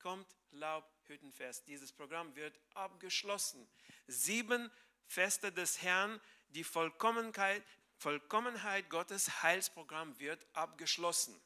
[0.00, 1.66] kommt Laubhüttenfest.
[1.68, 3.68] Dieses Programm wird abgeschlossen.
[4.06, 4.70] Sieben
[5.06, 7.62] Feste des Herrn, die Vollkommenheit,
[7.96, 11.40] Vollkommenheit Gottes Heilsprogramm wird abgeschlossen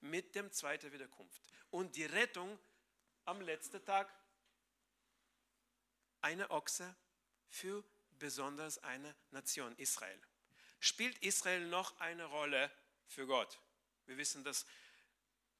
[0.00, 1.42] mit dem zweiten Wiederkunft.
[1.70, 2.58] Und die Rettung
[3.24, 4.12] am letzten Tag,
[6.20, 6.94] eine Ochse
[7.48, 7.84] für
[8.18, 10.20] besonders eine Nation, Israel.
[10.84, 12.68] Spielt Israel noch eine Rolle
[13.06, 13.60] für Gott?
[14.06, 14.66] Wir wissen, dass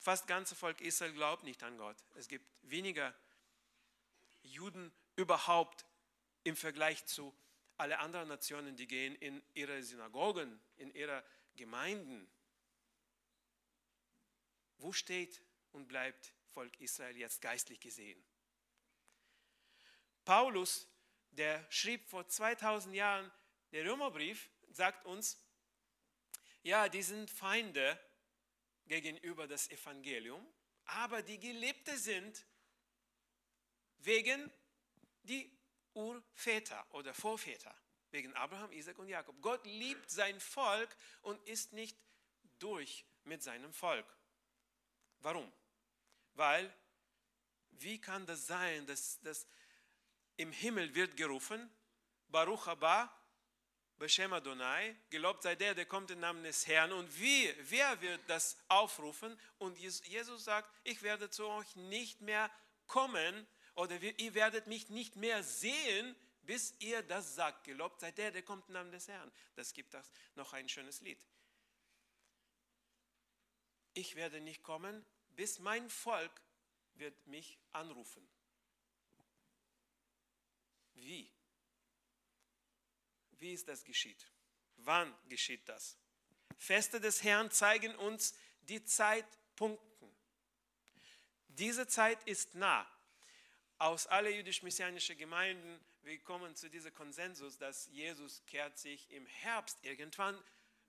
[0.01, 1.97] fast ganze Volk Israel glaubt nicht an Gott.
[2.17, 3.15] Es gibt weniger
[4.43, 5.87] Juden überhaupt
[6.43, 7.33] im Vergleich zu
[7.77, 11.23] alle anderen Nationen, die gehen in ihre Synagogen, in ihre
[11.55, 12.29] Gemeinden.
[14.79, 18.21] Wo steht und bleibt Volk Israel jetzt geistlich gesehen?
[20.25, 20.89] Paulus,
[21.31, 23.31] der schrieb vor 2000 Jahren
[23.71, 25.39] der Römerbrief, sagt uns,
[26.63, 27.99] ja, die sind Feinde
[28.87, 30.47] gegenüber das Evangelium,
[30.85, 32.45] aber die Gelebte sind
[33.99, 34.51] wegen
[35.23, 35.51] die
[35.95, 37.75] Urväter oder Vorväter,
[38.11, 39.41] wegen Abraham, Isaac und Jakob.
[39.41, 41.97] Gott liebt sein Volk und ist nicht
[42.59, 44.07] durch mit seinem Volk.
[45.21, 45.51] Warum?
[46.35, 46.75] Weil,
[47.71, 49.47] wie kann das sein, dass, dass
[50.37, 51.71] im Himmel wird gerufen,
[52.29, 53.15] Baruch Abba,
[53.99, 56.93] Beshem Adonai, gelobt sei der, der kommt im Namen des Herrn.
[56.93, 59.39] Und wie, wer wird das aufrufen?
[59.59, 62.51] Und Jesus sagt, ich werde zu euch nicht mehr
[62.87, 67.65] kommen, oder ihr werdet mich nicht mehr sehen, bis ihr das sagt.
[67.65, 69.33] Gelobt sei der, der kommt im Namen des Herrn.
[69.55, 71.25] Das gibt das noch ein schönes Lied.
[73.95, 76.33] Ich werde nicht kommen, bis mein Volk
[76.95, 78.27] wird mich anrufen.
[80.95, 81.31] Wie?
[83.43, 84.25] Wie ist das geschieht?
[84.77, 85.99] Wann geschieht das?
[86.57, 89.83] Feste des Herrn zeigen uns die Zeitpunkte.
[91.49, 92.89] Diese Zeit ist nah.
[93.79, 99.77] aus alle jüdisch-messianischen Gemeinden, wir kommen zu diesem Konsensus, dass Jesus kehrt sich im Herbst
[99.83, 100.41] irgendwann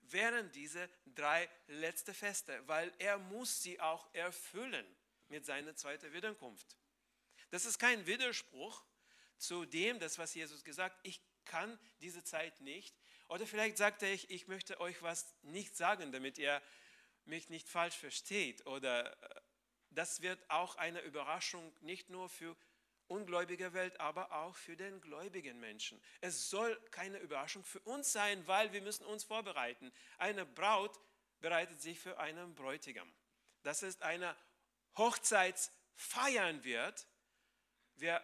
[0.02, 4.86] während dieser drei letzten Feste, weil er muss sie auch erfüllen
[5.26, 6.76] mit seiner zweiten Wiederkunft.
[7.50, 8.84] Das ist kein Widerspruch
[9.38, 12.94] zu dem, das was Jesus gesagt, ich kann diese Zeit nicht.
[13.28, 16.62] Oder vielleicht sagt er, ich, ich möchte euch was nicht sagen, damit ihr
[17.24, 18.66] mich nicht falsch versteht.
[18.66, 19.40] Oder äh,
[19.90, 22.56] das wird auch eine Überraschung nicht nur für
[23.08, 26.00] ungläubige Welt, aber auch für den gläubigen Menschen.
[26.20, 29.92] Es soll keine Überraschung für uns sein, weil wir müssen uns vorbereiten.
[30.18, 30.98] Eine Braut
[31.40, 33.12] bereitet sich für einen Bräutigam.
[33.62, 34.36] Das ist eine
[34.96, 37.06] Hochzeitsfeiern wird.
[37.96, 38.22] Wir,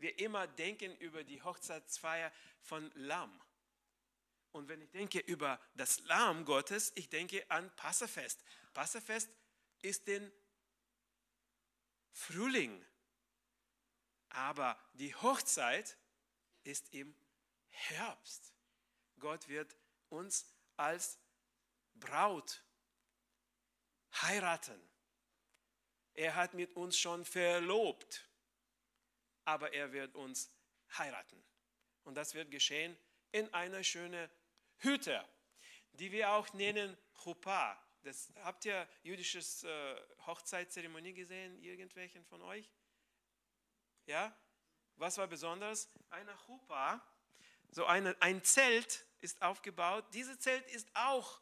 [0.00, 2.32] wir immer denken über die Hochzeitsfeier
[2.62, 3.40] von Lamm.
[4.52, 8.42] Und wenn ich denke über das Lamm Gottes, ich denke an Passafest.
[8.72, 9.30] Passafest
[9.82, 10.30] ist den
[12.12, 12.84] Frühling
[14.30, 15.96] aber die Hochzeit
[16.64, 17.14] ist im
[17.68, 18.52] Herbst.
[19.18, 19.76] Gott wird
[20.08, 21.18] uns als
[21.94, 22.62] Braut
[24.22, 24.80] heiraten.
[26.14, 28.28] Er hat mit uns schon verlobt,
[29.44, 30.50] aber er wird uns
[30.96, 31.42] heiraten.
[32.04, 32.96] Und das wird geschehen
[33.32, 34.28] in einer schönen
[34.78, 35.24] Hütte,
[35.92, 37.80] die wir auch nennen Chuppah.
[38.02, 42.70] Das, habt ihr jüdisches äh, Hochzeitszeremonie gesehen, irgendwelchen von euch?
[44.06, 44.34] Ja?
[44.96, 45.90] Was war besonders?
[46.08, 47.00] Eine Chuppah,
[47.70, 50.04] so eine, ein Zelt ist aufgebaut.
[50.12, 51.40] Dieses Zelt ist auch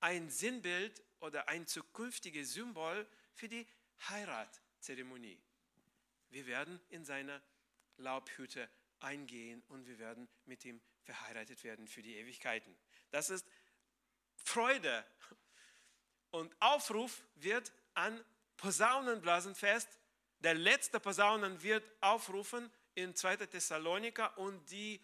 [0.00, 3.66] ein Sinnbild oder ein zukünftiges Symbol für die
[4.08, 5.40] Heiratzeremonie.
[6.32, 7.40] Wir werden in seine
[7.98, 8.68] Laubhütte
[8.98, 12.76] eingehen und wir werden mit ihm verheiratet werden für die Ewigkeiten.
[13.10, 13.46] Das ist
[14.34, 15.04] Freude.
[16.30, 18.24] Und Aufruf wird an
[18.56, 19.98] Posaunenblasenfest
[20.42, 23.46] der letzte Posaunen wird aufrufen in 2.
[23.46, 25.00] Thessaloniker und die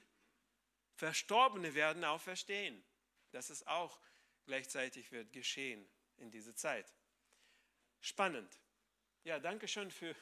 [0.96, 2.82] Verstorbenen werden auferstehen.
[3.30, 4.00] Das ist auch
[4.46, 6.92] gleichzeitig wird geschehen in dieser Zeit.
[8.00, 8.60] Spannend.
[9.24, 10.14] Ja, danke schön für,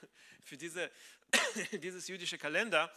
[0.42, 0.90] für diese,
[1.72, 2.92] dieses jüdische Kalender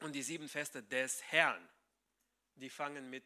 [0.00, 1.68] und die sieben Feste des Herrn.
[2.56, 3.24] Die fangen mit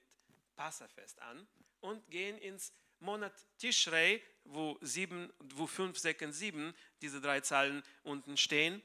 [0.54, 1.46] Passafest an
[1.80, 7.82] und gehen ins Monat Tishrei, wo, sieben, wo 5, 6 und 7, diese drei Zahlen
[8.02, 8.82] unten stehen.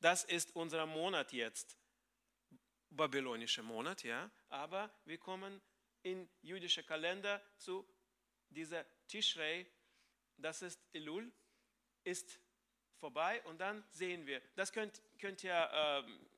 [0.00, 1.76] Das ist unser Monat jetzt,
[2.90, 4.30] babylonischer Monat, ja.
[4.48, 5.60] Aber wir kommen
[6.02, 7.88] in jüdischer Kalender zu
[8.50, 9.66] dieser Tishrei,
[10.36, 11.32] das ist Elul,
[12.08, 12.38] ist
[12.98, 16.28] vorbei und dann sehen wir, das könnt, könnt ihr ähm,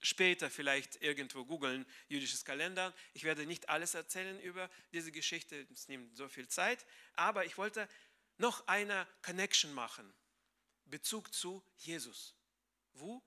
[0.00, 2.94] später vielleicht irgendwo googeln, jüdisches Kalender.
[3.14, 6.84] Ich werde nicht alles erzählen über diese Geschichte, es nimmt so viel Zeit,
[7.14, 7.88] aber ich wollte
[8.36, 10.12] noch eine Connection machen,
[10.84, 12.34] Bezug zu Jesus.
[12.92, 13.22] Wo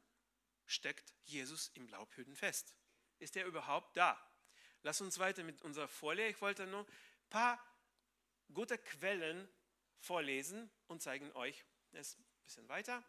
[0.66, 2.76] steckt Jesus im Laubhütten fest?
[3.20, 4.20] Ist er überhaupt da?
[4.84, 6.28] Lass uns weiter mit unserer Folie.
[6.30, 7.64] Ich wollte nur ein paar
[8.54, 9.48] gute Quellen
[10.02, 13.04] vorlesen und zeigen euch es ein bisschen weiter.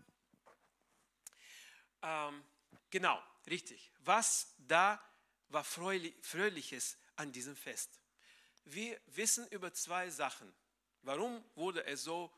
[2.02, 2.44] Ähm,
[2.90, 3.90] genau, richtig.
[4.00, 5.02] Was da
[5.48, 8.00] war Fröhliches an diesem Fest?
[8.64, 10.52] Wir wissen über zwei Sachen.
[11.02, 12.33] Warum wurde es so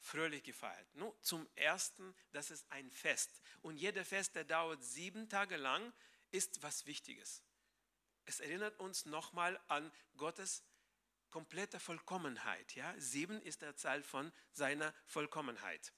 [0.00, 0.86] fröhlich gefeiert?
[0.94, 3.42] Nun, zum Ersten, das ist ein Fest.
[3.62, 5.92] Und jeder Fest, der dauert sieben Tage lang,
[6.30, 7.42] ist was Wichtiges.
[8.24, 10.64] Es erinnert uns nochmal an Gottes
[11.34, 12.76] komplette Vollkommenheit.
[12.76, 12.94] Ja?
[12.96, 15.92] Sieben ist der Zahl von seiner Vollkommenheit.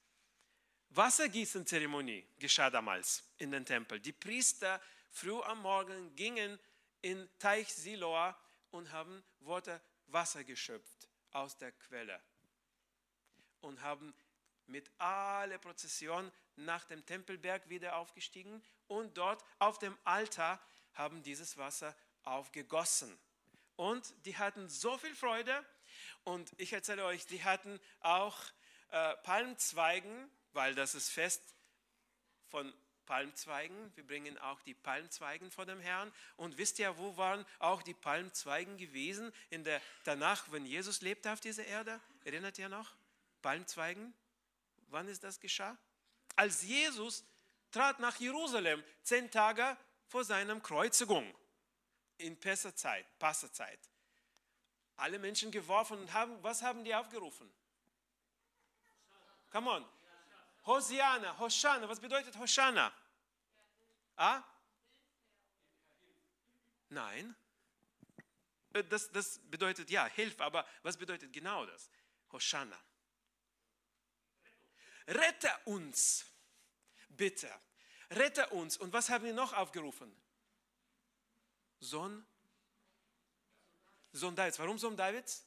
[0.89, 4.01] Wassergießenzeremonie geschah damals in den Tempel.
[4.01, 6.59] Die Priester früh am Morgen gingen
[7.03, 8.35] in Teich Siloa
[8.71, 12.19] und haben Worte Wasser geschöpft aus der Quelle
[13.61, 14.15] und haben
[14.65, 20.59] mit aller Prozession nach dem Tempelberg wieder aufgestiegen und dort auf dem Altar
[20.95, 23.19] haben dieses Wasser aufgegossen.
[23.77, 25.65] Und die hatten so viel Freude
[26.25, 28.37] und ich erzähle euch, die hatten auch
[28.91, 31.55] äh, Palmzweigen weil das ist Fest
[32.49, 32.73] von
[33.05, 33.95] Palmzweigen.
[33.95, 36.11] Wir bringen auch die Palmzweigen vor dem Herrn.
[36.37, 41.31] Und wisst ihr, wo waren auch die Palmzweigen gewesen in der, danach, wenn Jesus lebte
[41.31, 42.01] auf dieser Erde?
[42.25, 42.97] Erinnert ihr noch?
[43.43, 44.13] Palmzweigen?
[44.89, 45.77] Wann ist das geschah?
[46.35, 47.25] Als Jesus
[47.71, 49.77] trat nach Jerusalem, zehn Tage
[50.09, 51.33] vor seiner Kreuzigung,
[52.19, 53.79] in Pessazeit, Passazeit.
[54.97, 57.51] Alle Menschen geworfen und haben, was haben die aufgerufen?
[59.51, 59.85] Come on,
[60.65, 61.89] Hosiana, Hoshana.
[61.89, 62.93] Was bedeutet Hoshana?
[64.17, 64.43] Ah?
[66.89, 67.35] Nein.
[68.73, 71.91] Äh, das, das bedeutet ja, Hilfe, aber was bedeutet genau das?
[72.33, 72.79] Hoshana.
[75.09, 76.27] rette uns,
[77.09, 77.51] bitte,
[78.11, 78.77] rette uns.
[78.77, 80.15] Und was haben wir noch aufgerufen?
[81.81, 82.27] Sohn,
[84.13, 84.59] Sohn Davids.
[84.59, 85.45] Warum Sohn Davids?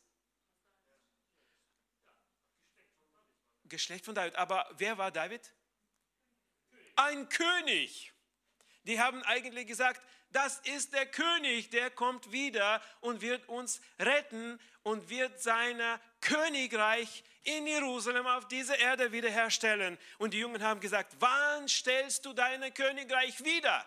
[3.65, 4.35] Geschlecht von David.
[4.35, 5.53] Aber wer war David?
[6.95, 8.13] Ein König.
[8.83, 14.59] Die haben eigentlich gesagt, das ist der König, der kommt wieder und wird uns retten
[14.83, 15.81] und wird sein
[16.21, 19.97] Königreich in Jerusalem auf dieser Erde wiederherstellen.
[20.19, 23.85] Und die Jungen haben gesagt, wann stellst du dein Königreich wieder?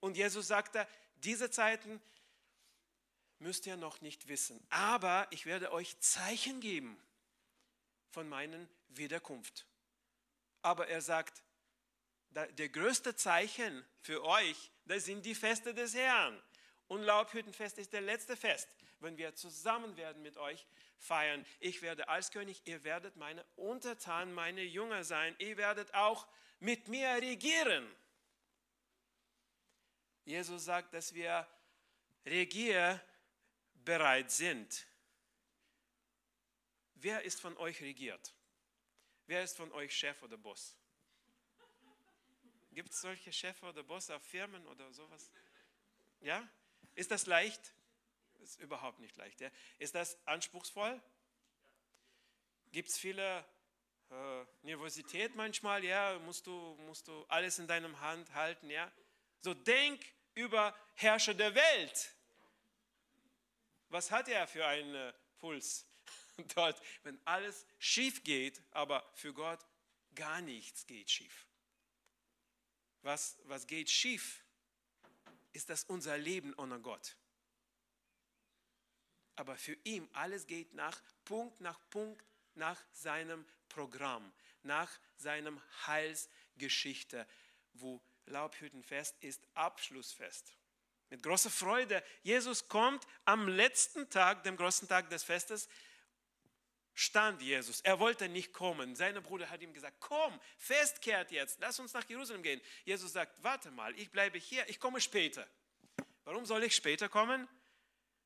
[0.00, 2.00] Und Jesus sagte, diese Zeiten
[3.38, 6.96] müsst ihr noch nicht wissen, aber ich werde euch Zeichen geben
[8.10, 9.66] von meinen Wiederkunft.
[10.62, 11.42] Aber er sagt,
[12.30, 16.40] der größte Zeichen für euch, das sind die Feste des Herrn.
[16.88, 18.68] Und Laubhüttenfest ist der letzte Fest,
[19.00, 20.66] wenn wir zusammen werden mit euch
[20.98, 21.44] feiern.
[21.60, 25.34] Ich werde als König, ihr werdet meine Untertanen, meine Jünger sein.
[25.38, 26.26] Ihr werdet auch
[26.60, 27.86] mit mir regieren.
[30.26, 31.48] Jesus sagt, dass wir
[32.26, 33.00] regierbereit
[34.30, 34.86] sind.
[36.96, 38.34] Wer ist von euch regiert?
[39.26, 40.76] Wer ist von euch Chef oder Boss?
[42.72, 45.30] Gibt es solche Chefs oder Boss auf Firmen oder sowas?
[46.20, 46.46] Ja?
[46.96, 47.72] Ist das leicht?
[48.40, 49.40] Ist überhaupt nicht leicht.
[49.40, 49.50] Ja?
[49.78, 51.00] Ist das anspruchsvoll?
[52.72, 53.44] Gibt es viele
[54.10, 55.84] äh, Nervosität manchmal?
[55.84, 58.68] Ja, musst du, musst du alles in deinem Hand halten?
[58.68, 58.90] Ja?
[59.40, 62.14] So denk über Herrscher der Welt.
[63.88, 65.84] Was hat er für einen Puls?
[66.54, 69.64] dort, wenn alles schief geht, aber für Gott
[70.14, 71.46] gar nichts geht schief.
[73.02, 74.42] Was, was geht schief,
[75.52, 77.16] ist das unser Leben ohne Gott.
[79.36, 87.26] Aber für ihn alles geht nach Punkt nach Punkt nach seinem Programm, nach seinem Heilsgeschichte,
[87.74, 90.54] wo Laubhüttenfest ist Abschlussfest.
[91.10, 92.02] Mit großer Freude.
[92.22, 95.68] Jesus kommt am letzten Tag, dem großen Tag des Festes,
[96.94, 97.80] stand Jesus.
[97.82, 98.96] Er wollte nicht kommen.
[98.96, 102.60] Sein Bruder hat ihm gesagt, komm, festkehrt jetzt, lass uns nach Jerusalem gehen.
[102.84, 105.46] Jesus sagt, warte mal, ich bleibe hier, ich komme später.
[106.24, 107.46] Warum soll ich später kommen?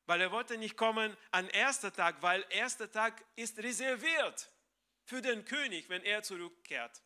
[0.07, 4.49] Weil er wollte nicht kommen an erster Tag, weil erster Tag ist reserviert
[5.03, 7.03] für den König, wenn er zurückkehrt.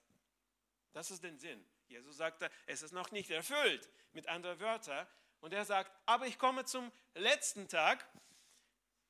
[0.93, 1.65] Das ist der Sinn.
[1.87, 5.07] Jesus sagte, es ist noch nicht erfüllt, mit anderen Wörtern.
[5.39, 8.05] Und er sagt, aber ich komme zum letzten Tag,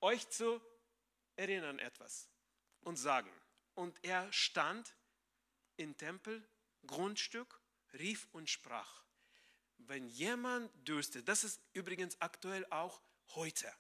[0.02, 0.62] euch zu
[1.36, 2.30] erinnern etwas
[2.82, 3.32] und sagen.
[3.74, 4.96] Und er stand
[5.78, 6.48] im Tempel,
[6.86, 7.60] Grundstück,
[7.94, 9.04] rief und sprach.
[9.78, 13.02] Wenn jemand dürstet, das ist übrigens aktuell auch
[13.36, 13.72] heute,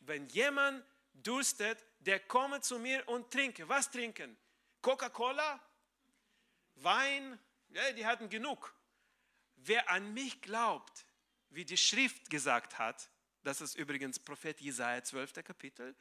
[0.00, 3.68] wenn jemand dürstet, der komme zu mir und trinke.
[3.68, 4.36] Was trinken?
[4.82, 5.60] Coca-Cola?
[6.76, 7.38] Wein?
[7.70, 8.74] Ja, die hatten genug.
[9.56, 11.06] Wer an mich glaubt,
[11.50, 13.10] wie die Schrift gesagt hat,
[13.42, 15.44] das ist übrigens Prophet Jesaja 12.
[15.44, 15.96] Kapitel,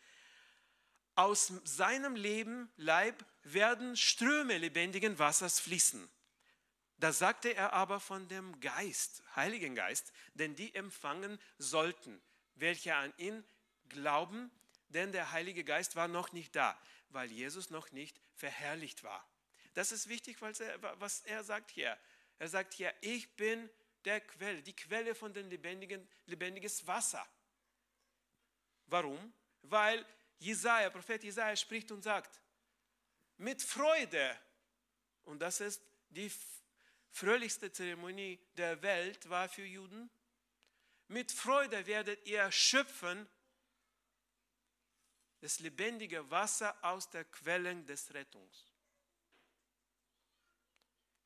[1.16, 6.08] aus seinem Leben, Leib werden Ströme lebendigen Wassers fließen.
[7.00, 12.22] Da sagte er aber von dem Geist, Heiligen Geist, den die empfangen sollten,
[12.56, 13.44] welche an ihn
[13.90, 14.52] glauben,
[14.90, 19.28] denn der Heilige Geist war noch nicht da, weil Jesus noch nicht verherrlicht war.
[19.78, 21.96] Das ist wichtig, was er sagt hier.
[22.40, 23.70] Er sagt hier, ich bin
[24.06, 27.24] der Quelle, die Quelle von dem lebendigen, lebendiges Wasser.
[28.88, 29.32] Warum?
[29.62, 30.04] Weil
[30.40, 32.42] Jesaja, Prophet Jesaja spricht und sagt,
[33.38, 34.36] mit Freude,
[35.26, 36.32] und das ist die
[37.12, 40.10] fröhlichste Zeremonie der Welt war für Juden,
[41.08, 43.30] mit Freude werdet ihr schöpfen
[45.40, 48.67] das lebendige Wasser aus der Quelle des Rettungs.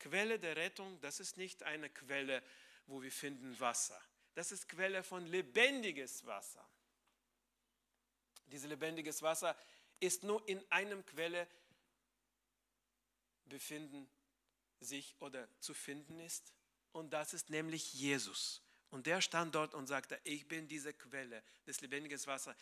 [0.02, 2.42] Quelle der Rettung, das ist nicht eine Quelle,
[2.88, 4.02] wo wir finden Wasser.
[4.34, 6.68] Das ist Quelle von lebendiges Wasser.
[8.47, 9.56] Dieses lebendiges Wasser
[9.99, 11.47] ist nur in einem Quelle
[13.45, 14.10] befinden
[14.80, 16.52] sich oder zu finden ist.
[16.93, 18.64] Und das ist nämlich Jesus.
[18.89, 22.58] Und der stand dort und sagte, ich bin diese Quelle des lebendigen Wassers.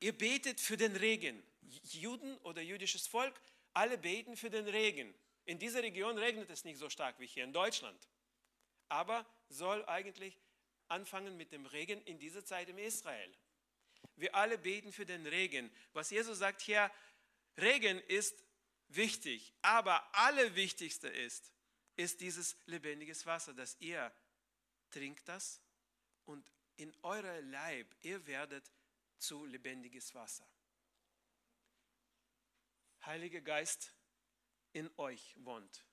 [0.00, 1.40] Ihr betet für den Regen.
[1.62, 3.40] Juden oder jüdisches Volk,
[3.74, 5.14] alle beten für den Regen.
[5.46, 8.08] In dieser Region regnet es nicht so stark wie hier in Deutschland.
[8.88, 10.38] Aber soll eigentlich
[10.88, 13.32] anfangen mit dem Regen in dieser Zeit in Israel.
[14.16, 15.70] Wir alle beten für den Regen.
[15.92, 16.90] Was Jesus sagt hier,
[17.58, 18.44] Regen ist
[18.88, 21.52] wichtig, aber allerwichtigste ist,
[21.96, 24.12] ist dieses lebendiges Wasser, dass ihr
[24.90, 25.60] trinkt das
[26.24, 28.70] und in euer Leib, ihr werdet
[29.18, 30.46] zu lebendiges Wasser.
[33.04, 33.95] Heiliger Geist
[34.76, 35.86] in euch wohnt.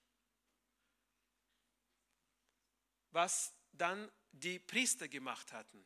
[3.12, 5.86] Was dann die Priester gemacht hatten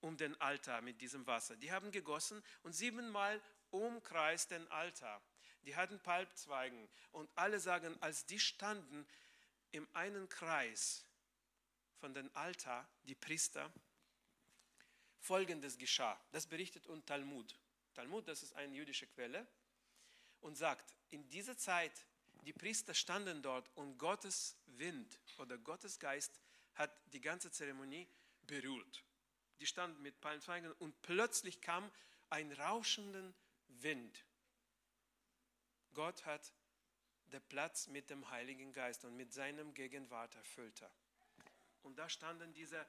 [0.00, 1.56] um den Altar mit diesem Wasser.
[1.56, 5.22] Die haben gegossen und siebenmal umkreist den Altar.
[5.62, 9.06] Die hatten Palmzweigen und alle sagen, als die standen
[9.70, 11.04] im einen Kreis
[12.00, 13.70] von dem Altar, die Priester,
[15.20, 16.20] Folgendes geschah.
[16.32, 17.56] Das berichtet uns Talmud.
[17.94, 19.46] Talmud, das ist eine jüdische Quelle
[20.40, 21.92] und sagt, in dieser Zeit,
[22.42, 26.40] die Priester standen dort und Gottes Wind oder Gottes Geist
[26.74, 28.08] hat die ganze Zeremonie
[28.42, 29.04] berührt.
[29.60, 31.90] Die standen mit Palmzweigen und plötzlich kam
[32.30, 33.32] ein rauschender
[33.68, 34.24] Wind.
[35.94, 36.52] Gott hat
[37.26, 40.82] den Platz mit dem Heiligen Geist und mit seinem Gegenwart erfüllt.
[41.82, 42.86] Und da standen diese,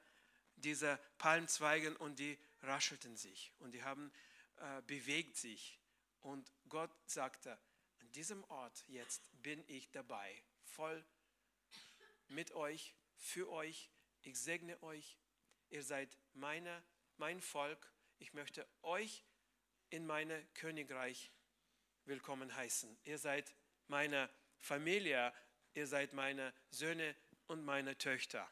[0.56, 4.12] diese Palmzweige und die raschelten sich und die haben
[4.56, 5.78] äh, bewegt sich.
[6.22, 7.58] Und Gott sagte,
[8.14, 11.04] diesem Ort jetzt bin ich dabei, voll
[12.28, 13.90] mit euch, für euch.
[14.22, 15.18] Ich segne euch.
[15.70, 16.82] Ihr seid meine,
[17.16, 17.92] mein Volk.
[18.18, 19.24] Ich möchte euch
[19.90, 21.30] in meine Königreich
[22.04, 22.96] willkommen heißen.
[23.04, 23.54] Ihr seid
[23.88, 25.32] meine Familie.
[25.74, 27.14] Ihr seid meine Söhne
[27.46, 28.48] und meine Töchter.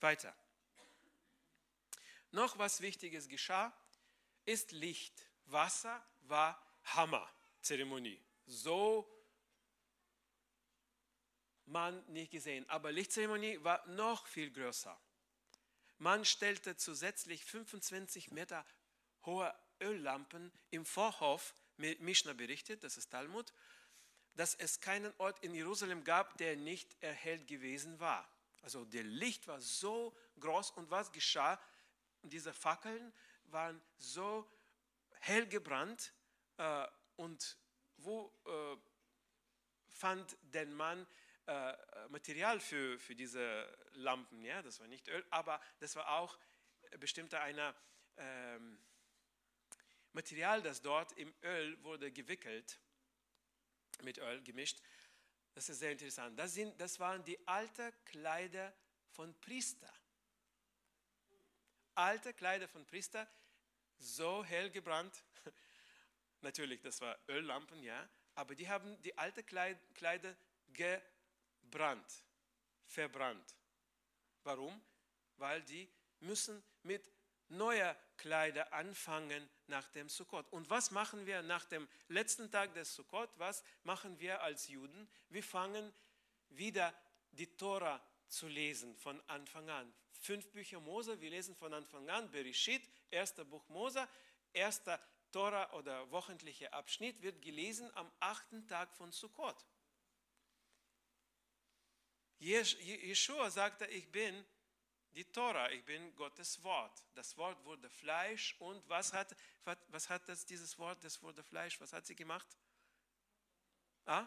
[0.00, 0.34] Weiter.
[2.32, 3.72] Noch was Wichtiges geschah,
[4.44, 5.26] ist Licht.
[5.46, 8.20] Wasser war Hammer-Zeremonie.
[8.52, 9.08] So
[11.64, 12.68] man nicht gesehen.
[12.68, 14.98] Aber Lichtzeremonie war noch viel größer.
[15.98, 18.66] Man stellte zusätzlich 25 Meter
[19.24, 23.54] hohe Öllampen im Vorhof, Mishnah berichtet, das ist Talmud,
[24.34, 28.28] dass es keinen Ort in Jerusalem gab, der nicht erhellt gewesen war.
[28.60, 31.58] Also der Licht war so groß und was geschah?
[32.22, 33.12] Diese Fackeln
[33.44, 34.46] waren so
[35.20, 36.12] hell gebrannt
[36.58, 36.86] äh,
[37.16, 37.56] und
[38.04, 38.76] wo äh,
[39.88, 41.06] fand der Mann
[41.46, 41.74] äh,
[42.08, 44.44] Material für, für diese Lampen?
[44.44, 46.38] Ja, das war nicht Öl, aber das war auch
[46.98, 47.74] bestimmte einer
[48.16, 48.78] ähm,
[50.12, 52.78] Material, das dort im Öl wurde gewickelt,
[54.02, 54.78] mit Öl gemischt
[55.54, 56.38] das ist sehr interessant.
[56.38, 58.72] Das, sind, das waren die alten Kleider
[59.10, 59.92] von Priester.
[61.94, 63.28] Alte Kleider von Priester,
[63.98, 65.22] so hell gebrannt.
[66.42, 68.08] Natürlich, das war Öllampen, ja.
[68.34, 69.44] Aber die haben die alten
[69.94, 70.36] Kleider
[70.72, 72.24] gebrannt,
[72.86, 73.54] verbrannt.
[74.42, 74.80] Warum?
[75.36, 75.88] Weil die
[76.20, 77.10] müssen mit
[77.48, 80.50] neuer Kleider anfangen nach dem Sukkot.
[80.52, 83.30] Und was machen wir nach dem letzten Tag des Sukkot?
[83.36, 85.08] Was machen wir als Juden?
[85.28, 85.92] Wir fangen
[86.48, 86.94] wieder
[87.32, 89.92] die Tora zu lesen von Anfang an.
[90.20, 92.30] Fünf Bücher Mose, wir lesen von Anfang an.
[92.30, 94.08] Bereshit, erster Buch Mose,
[94.52, 95.00] erster
[95.32, 99.56] Tora oder wöchentlicher Abschnitt wird gelesen am achten Tag von Sukkot.
[102.38, 104.44] Jeschua sagte, ich bin
[105.14, 107.02] die Tora, ich bin Gottes Wort.
[107.14, 109.34] Das Wort wurde Fleisch und was hat,
[109.88, 112.46] was hat das, dieses Wort, das wurde Fleisch, was hat sie gemacht?
[114.06, 114.26] Ah?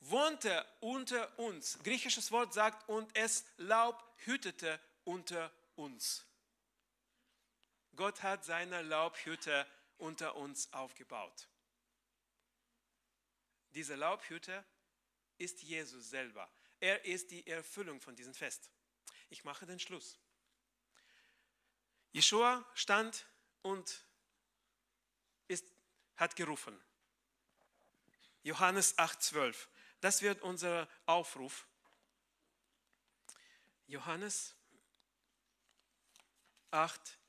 [0.00, 1.78] Wohnte unter uns.
[1.82, 6.24] Griechisches Wort sagt, und es Laub hütete unter uns.
[8.00, 9.66] Gott hat seine Laubhütte
[9.98, 11.50] unter uns aufgebaut.
[13.72, 14.64] Diese Laubhütte
[15.36, 16.50] ist Jesus selber.
[16.80, 18.70] Er ist die Erfüllung von diesem Fest.
[19.28, 20.18] Ich mache den Schluss.
[22.12, 23.26] Jeshua stand
[23.60, 24.02] und
[25.48, 25.70] ist,
[26.16, 26.82] hat gerufen.
[28.42, 29.68] Johannes 8,12.
[30.00, 31.66] Das wird unser Aufruf.
[33.88, 34.54] Johannes
[36.70, 37.19] 8,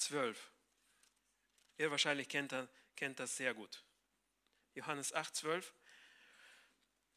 [0.00, 0.52] 12.
[1.78, 2.54] Ihr wahrscheinlich kennt,
[2.96, 3.84] kennt das sehr gut.
[4.74, 5.74] Johannes 8, 12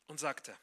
[0.07, 0.57] und sagte,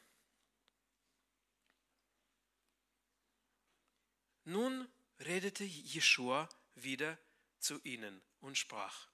[4.43, 4.87] Nun
[5.19, 7.17] redete Jeschua wieder
[7.59, 9.07] zu ihnen und sprach,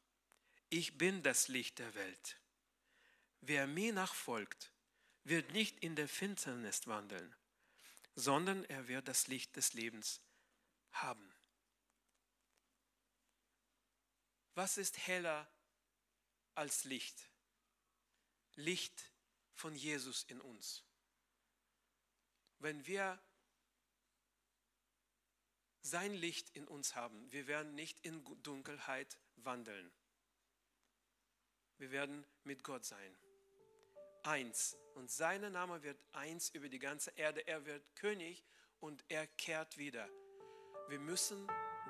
[0.70, 2.40] ich bin das Licht der Welt.
[3.42, 4.72] Wer mir nachfolgt,
[5.24, 7.36] wird nicht in der Finsternis wandeln,
[8.16, 10.22] sondern er wird das Licht des Lebens
[10.92, 11.37] haben.
[14.58, 15.48] Was ist heller
[16.56, 17.30] als Licht?
[18.56, 19.12] Licht
[19.54, 20.84] von Jesus in uns.
[22.58, 23.22] Wenn wir
[25.84, 27.32] sein Licht in uns haben.
[27.32, 29.92] Wir werden nicht in Dunkelheit wandeln.
[31.78, 33.16] Wir werden mit Gott sein.
[34.24, 34.76] Eins.
[34.96, 37.46] Und sein Name wird eins über die ganze Erde.
[37.46, 38.44] Er wird König
[38.80, 40.10] und er kehrt wieder.
[40.90, 41.48] Wir müssen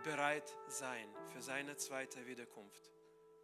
[0.08, 2.92] bereit sein für seine zweite Wiederkunft.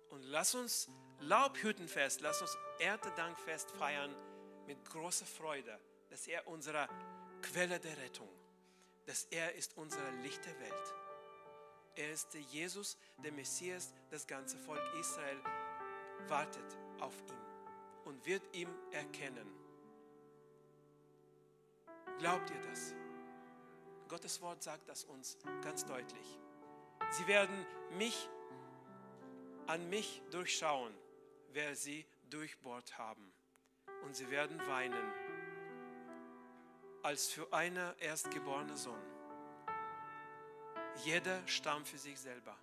[0.10, 0.90] Und lass uns
[1.20, 4.16] Laubhüttenfest, lass uns Erntedankfest feiern
[4.66, 5.78] mit großer Freude,
[6.10, 6.88] dass er unsere
[7.42, 8.30] Quelle der Rettung,
[9.06, 10.94] dass er ist unser Licht der Welt.
[11.96, 15.42] Er ist der Jesus, der Messias, das ganze Volk Israel
[16.28, 19.52] wartet auf ihn und wird ihm erkennen.
[22.20, 22.94] Glaubt ihr das?
[24.08, 26.40] Gottes Wort sagt das uns ganz deutlich.
[27.14, 27.64] Sie werden
[28.00, 28.28] mich
[29.68, 30.92] an mich durchschauen,
[31.52, 33.32] wer sie durchbohrt haben.
[34.04, 35.14] Und sie werden weinen,
[37.04, 39.00] als für eine erstgeborene Sohn.
[41.06, 42.58] Jeder stammt für sich selber.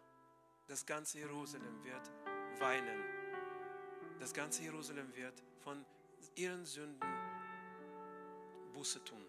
[0.67, 2.11] Das ganze Jerusalem wird
[2.59, 3.05] weinen.
[4.19, 5.87] Das ganze Jerusalem wird von
[6.35, 7.09] ihren Sünden
[8.73, 9.25] Buße tun.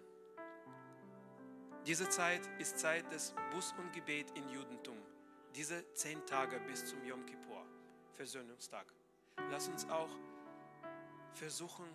[1.85, 5.10] Diese Zeit ist Zeit des Buß und Gebet im Judentum.
[5.55, 7.65] Diese zehn Tage bis zum Yom Kippur,
[8.15, 8.85] Versöhnungstag.
[9.49, 10.09] Lass uns auch
[11.33, 11.85] versuchen,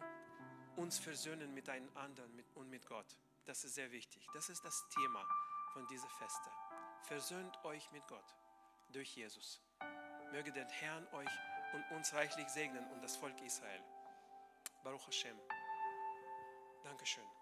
[0.77, 3.17] uns versöhnen mit einem anderen und mit Gott.
[3.47, 4.27] Das ist sehr wichtig.
[4.35, 5.27] Das ist das Thema
[5.73, 6.51] von dieser Feste.
[7.05, 8.35] Versöhnt euch mit Gott
[8.93, 9.63] durch Jesus.
[10.33, 11.31] Möge der Herrn euch
[11.73, 13.83] und uns reichlich segnen und das Volk Israel.
[14.85, 15.37] Baruch Hashem.
[16.83, 17.36] Dankeschön.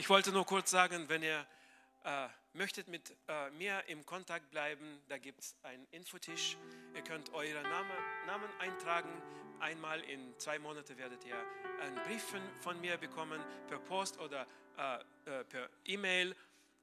[0.00, 1.44] Ich wollte nur kurz sagen, wenn ihr
[2.04, 6.56] äh, möchtet mit äh, mir im Kontakt bleiben, da gibt es einen Infotisch.
[6.94, 7.92] Ihr könnt eure Name,
[8.24, 9.10] Namen eintragen.
[9.58, 11.34] Einmal in zwei Monaten werdet ihr
[11.80, 12.22] einen Brief
[12.60, 14.46] von, mir bekommen, per Post oder
[14.76, 16.36] äh, äh per E-Mail.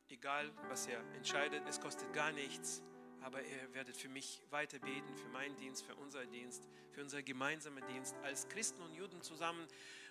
[0.10, 2.82] Egal, was ihr entscheidet, es kostet gar nichts.
[3.22, 7.24] Aber ihr werdet für mich weiter beten, für meinen Dienst, für unseren Dienst, für unseren
[7.24, 9.66] gemeinsamen Dienst als Christen und Juden zusammen.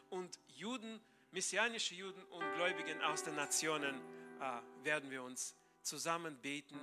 [0.08, 1.00] Und Juden,
[1.34, 4.00] messianische Juden und Gläubigen aus den Nationen
[4.40, 6.78] äh, werden wir uns zusammen beten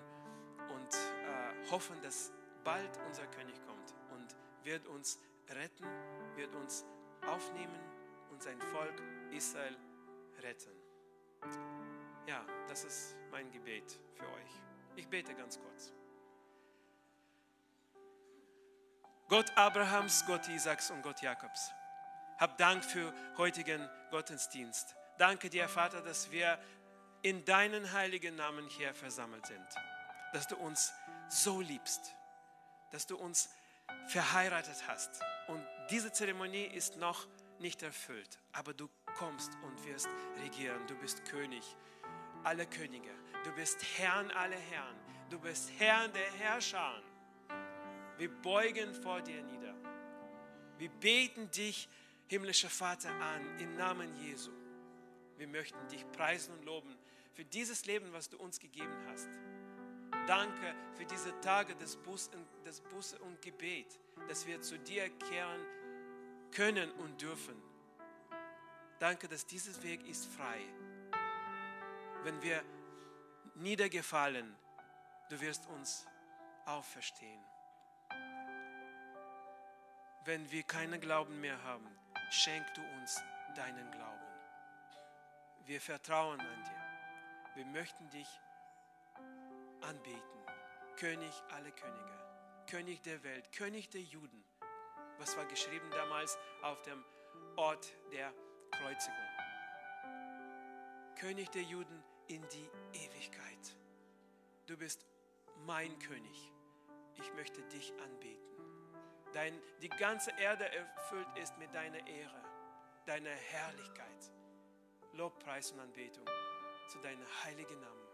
[0.76, 2.34] und äh, hoffen, dass
[2.66, 4.36] bald unser König kommt und
[4.66, 5.86] wird uns retten,
[6.36, 6.86] wird uns
[7.26, 7.80] aufnehmen
[8.30, 9.78] und sein Volk Israel
[10.41, 10.72] retten.
[12.28, 14.52] Ja, das ist mein Gebet für euch.
[14.97, 15.93] Ich bete ganz kurz.
[19.30, 21.72] Gott Abrahams, Gott Isaaks und Gott Jakobs.
[22.42, 24.96] Hab Dank für heutigen Gottesdienst.
[25.20, 26.58] Danke dir, Vater, dass wir
[27.22, 29.68] in deinen heiligen Namen hier versammelt sind.
[30.34, 30.92] Dass du uns
[31.30, 32.16] so liebst,
[32.92, 33.52] dass du uns
[34.08, 35.22] verheiratet hast.
[35.50, 37.28] Und diese Zeremonie ist noch
[37.60, 38.89] nicht erfüllt, aber du
[39.20, 40.10] kommst und wirst
[40.44, 40.82] regieren.
[40.88, 41.64] Du bist König
[42.44, 43.12] aller Könige.
[43.44, 44.96] Du bist Herrn aller Herren.
[45.30, 47.04] Du bist Herrn der Herrscher.
[48.18, 49.76] Wir beugen vor dir nieder.
[50.80, 51.88] Wir beten dich,
[52.32, 54.51] himmlischer Vater, an im Namen Jesu.
[55.36, 56.97] Wir möchten dich preisen und loben
[57.34, 59.27] für dieses Leben, was du uns gegeben hast.
[60.27, 62.32] Danke für diese Tage des Buß,
[62.89, 65.59] Buße und Gebet, dass wir zu dir kehren
[66.51, 67.61] können und dürfen.
[68.99, 70.61] Danke, dass dieses Weg ist frei.
[72.23, 72.63] Wenn wir
[73.55, 74.55] niedergefallen,
[75.29, 76.07] du wirst uns
[76.65, 77.43] auferstehen.
[80.23, 81.89] Wenn wir keinen Glauben mehr haben,
[82.32, 83.21] schenk du uns
[83.55, 84.25] deinen Glauben.
[85.65, 87.55] Wir vertrauen an dir.
[87.55, 88.27] Wir möchten dich
[89.82, 90.21] anbeten.
[90.95, 94.45] König aller Könige, König der Welt, König der Juden.
[95.17, 97.03] Was war geschrieben damals auf dem
[97.57, 98.34] Ort der
[98.71, 99.17] Kreuzigung?
[101.19, 103.77] König der Juden in die Ewigkeit.
[104.67, 105.05] Du bist
[105.65, 106.51] mein König.
[107.15, 108.51] Ich möchte dich anbeten.
[109.34, 112.41] Dein, die ganze Erde erfüllt ist mit deiner Ehre,
[113.05, 114.32] deiner Herrlichkeit.
[115.13, 116.25] Lobpreis und Anbetung
[116.88, 118.07] zu deinem heiligen Namen.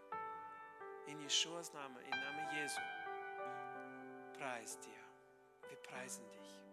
[1.06, 2.80] In Jeschuas Namen, im Namen Jesu.
[4.38, 5.68] Preis dir.
[5.68, 6.67] Wir preisen dich.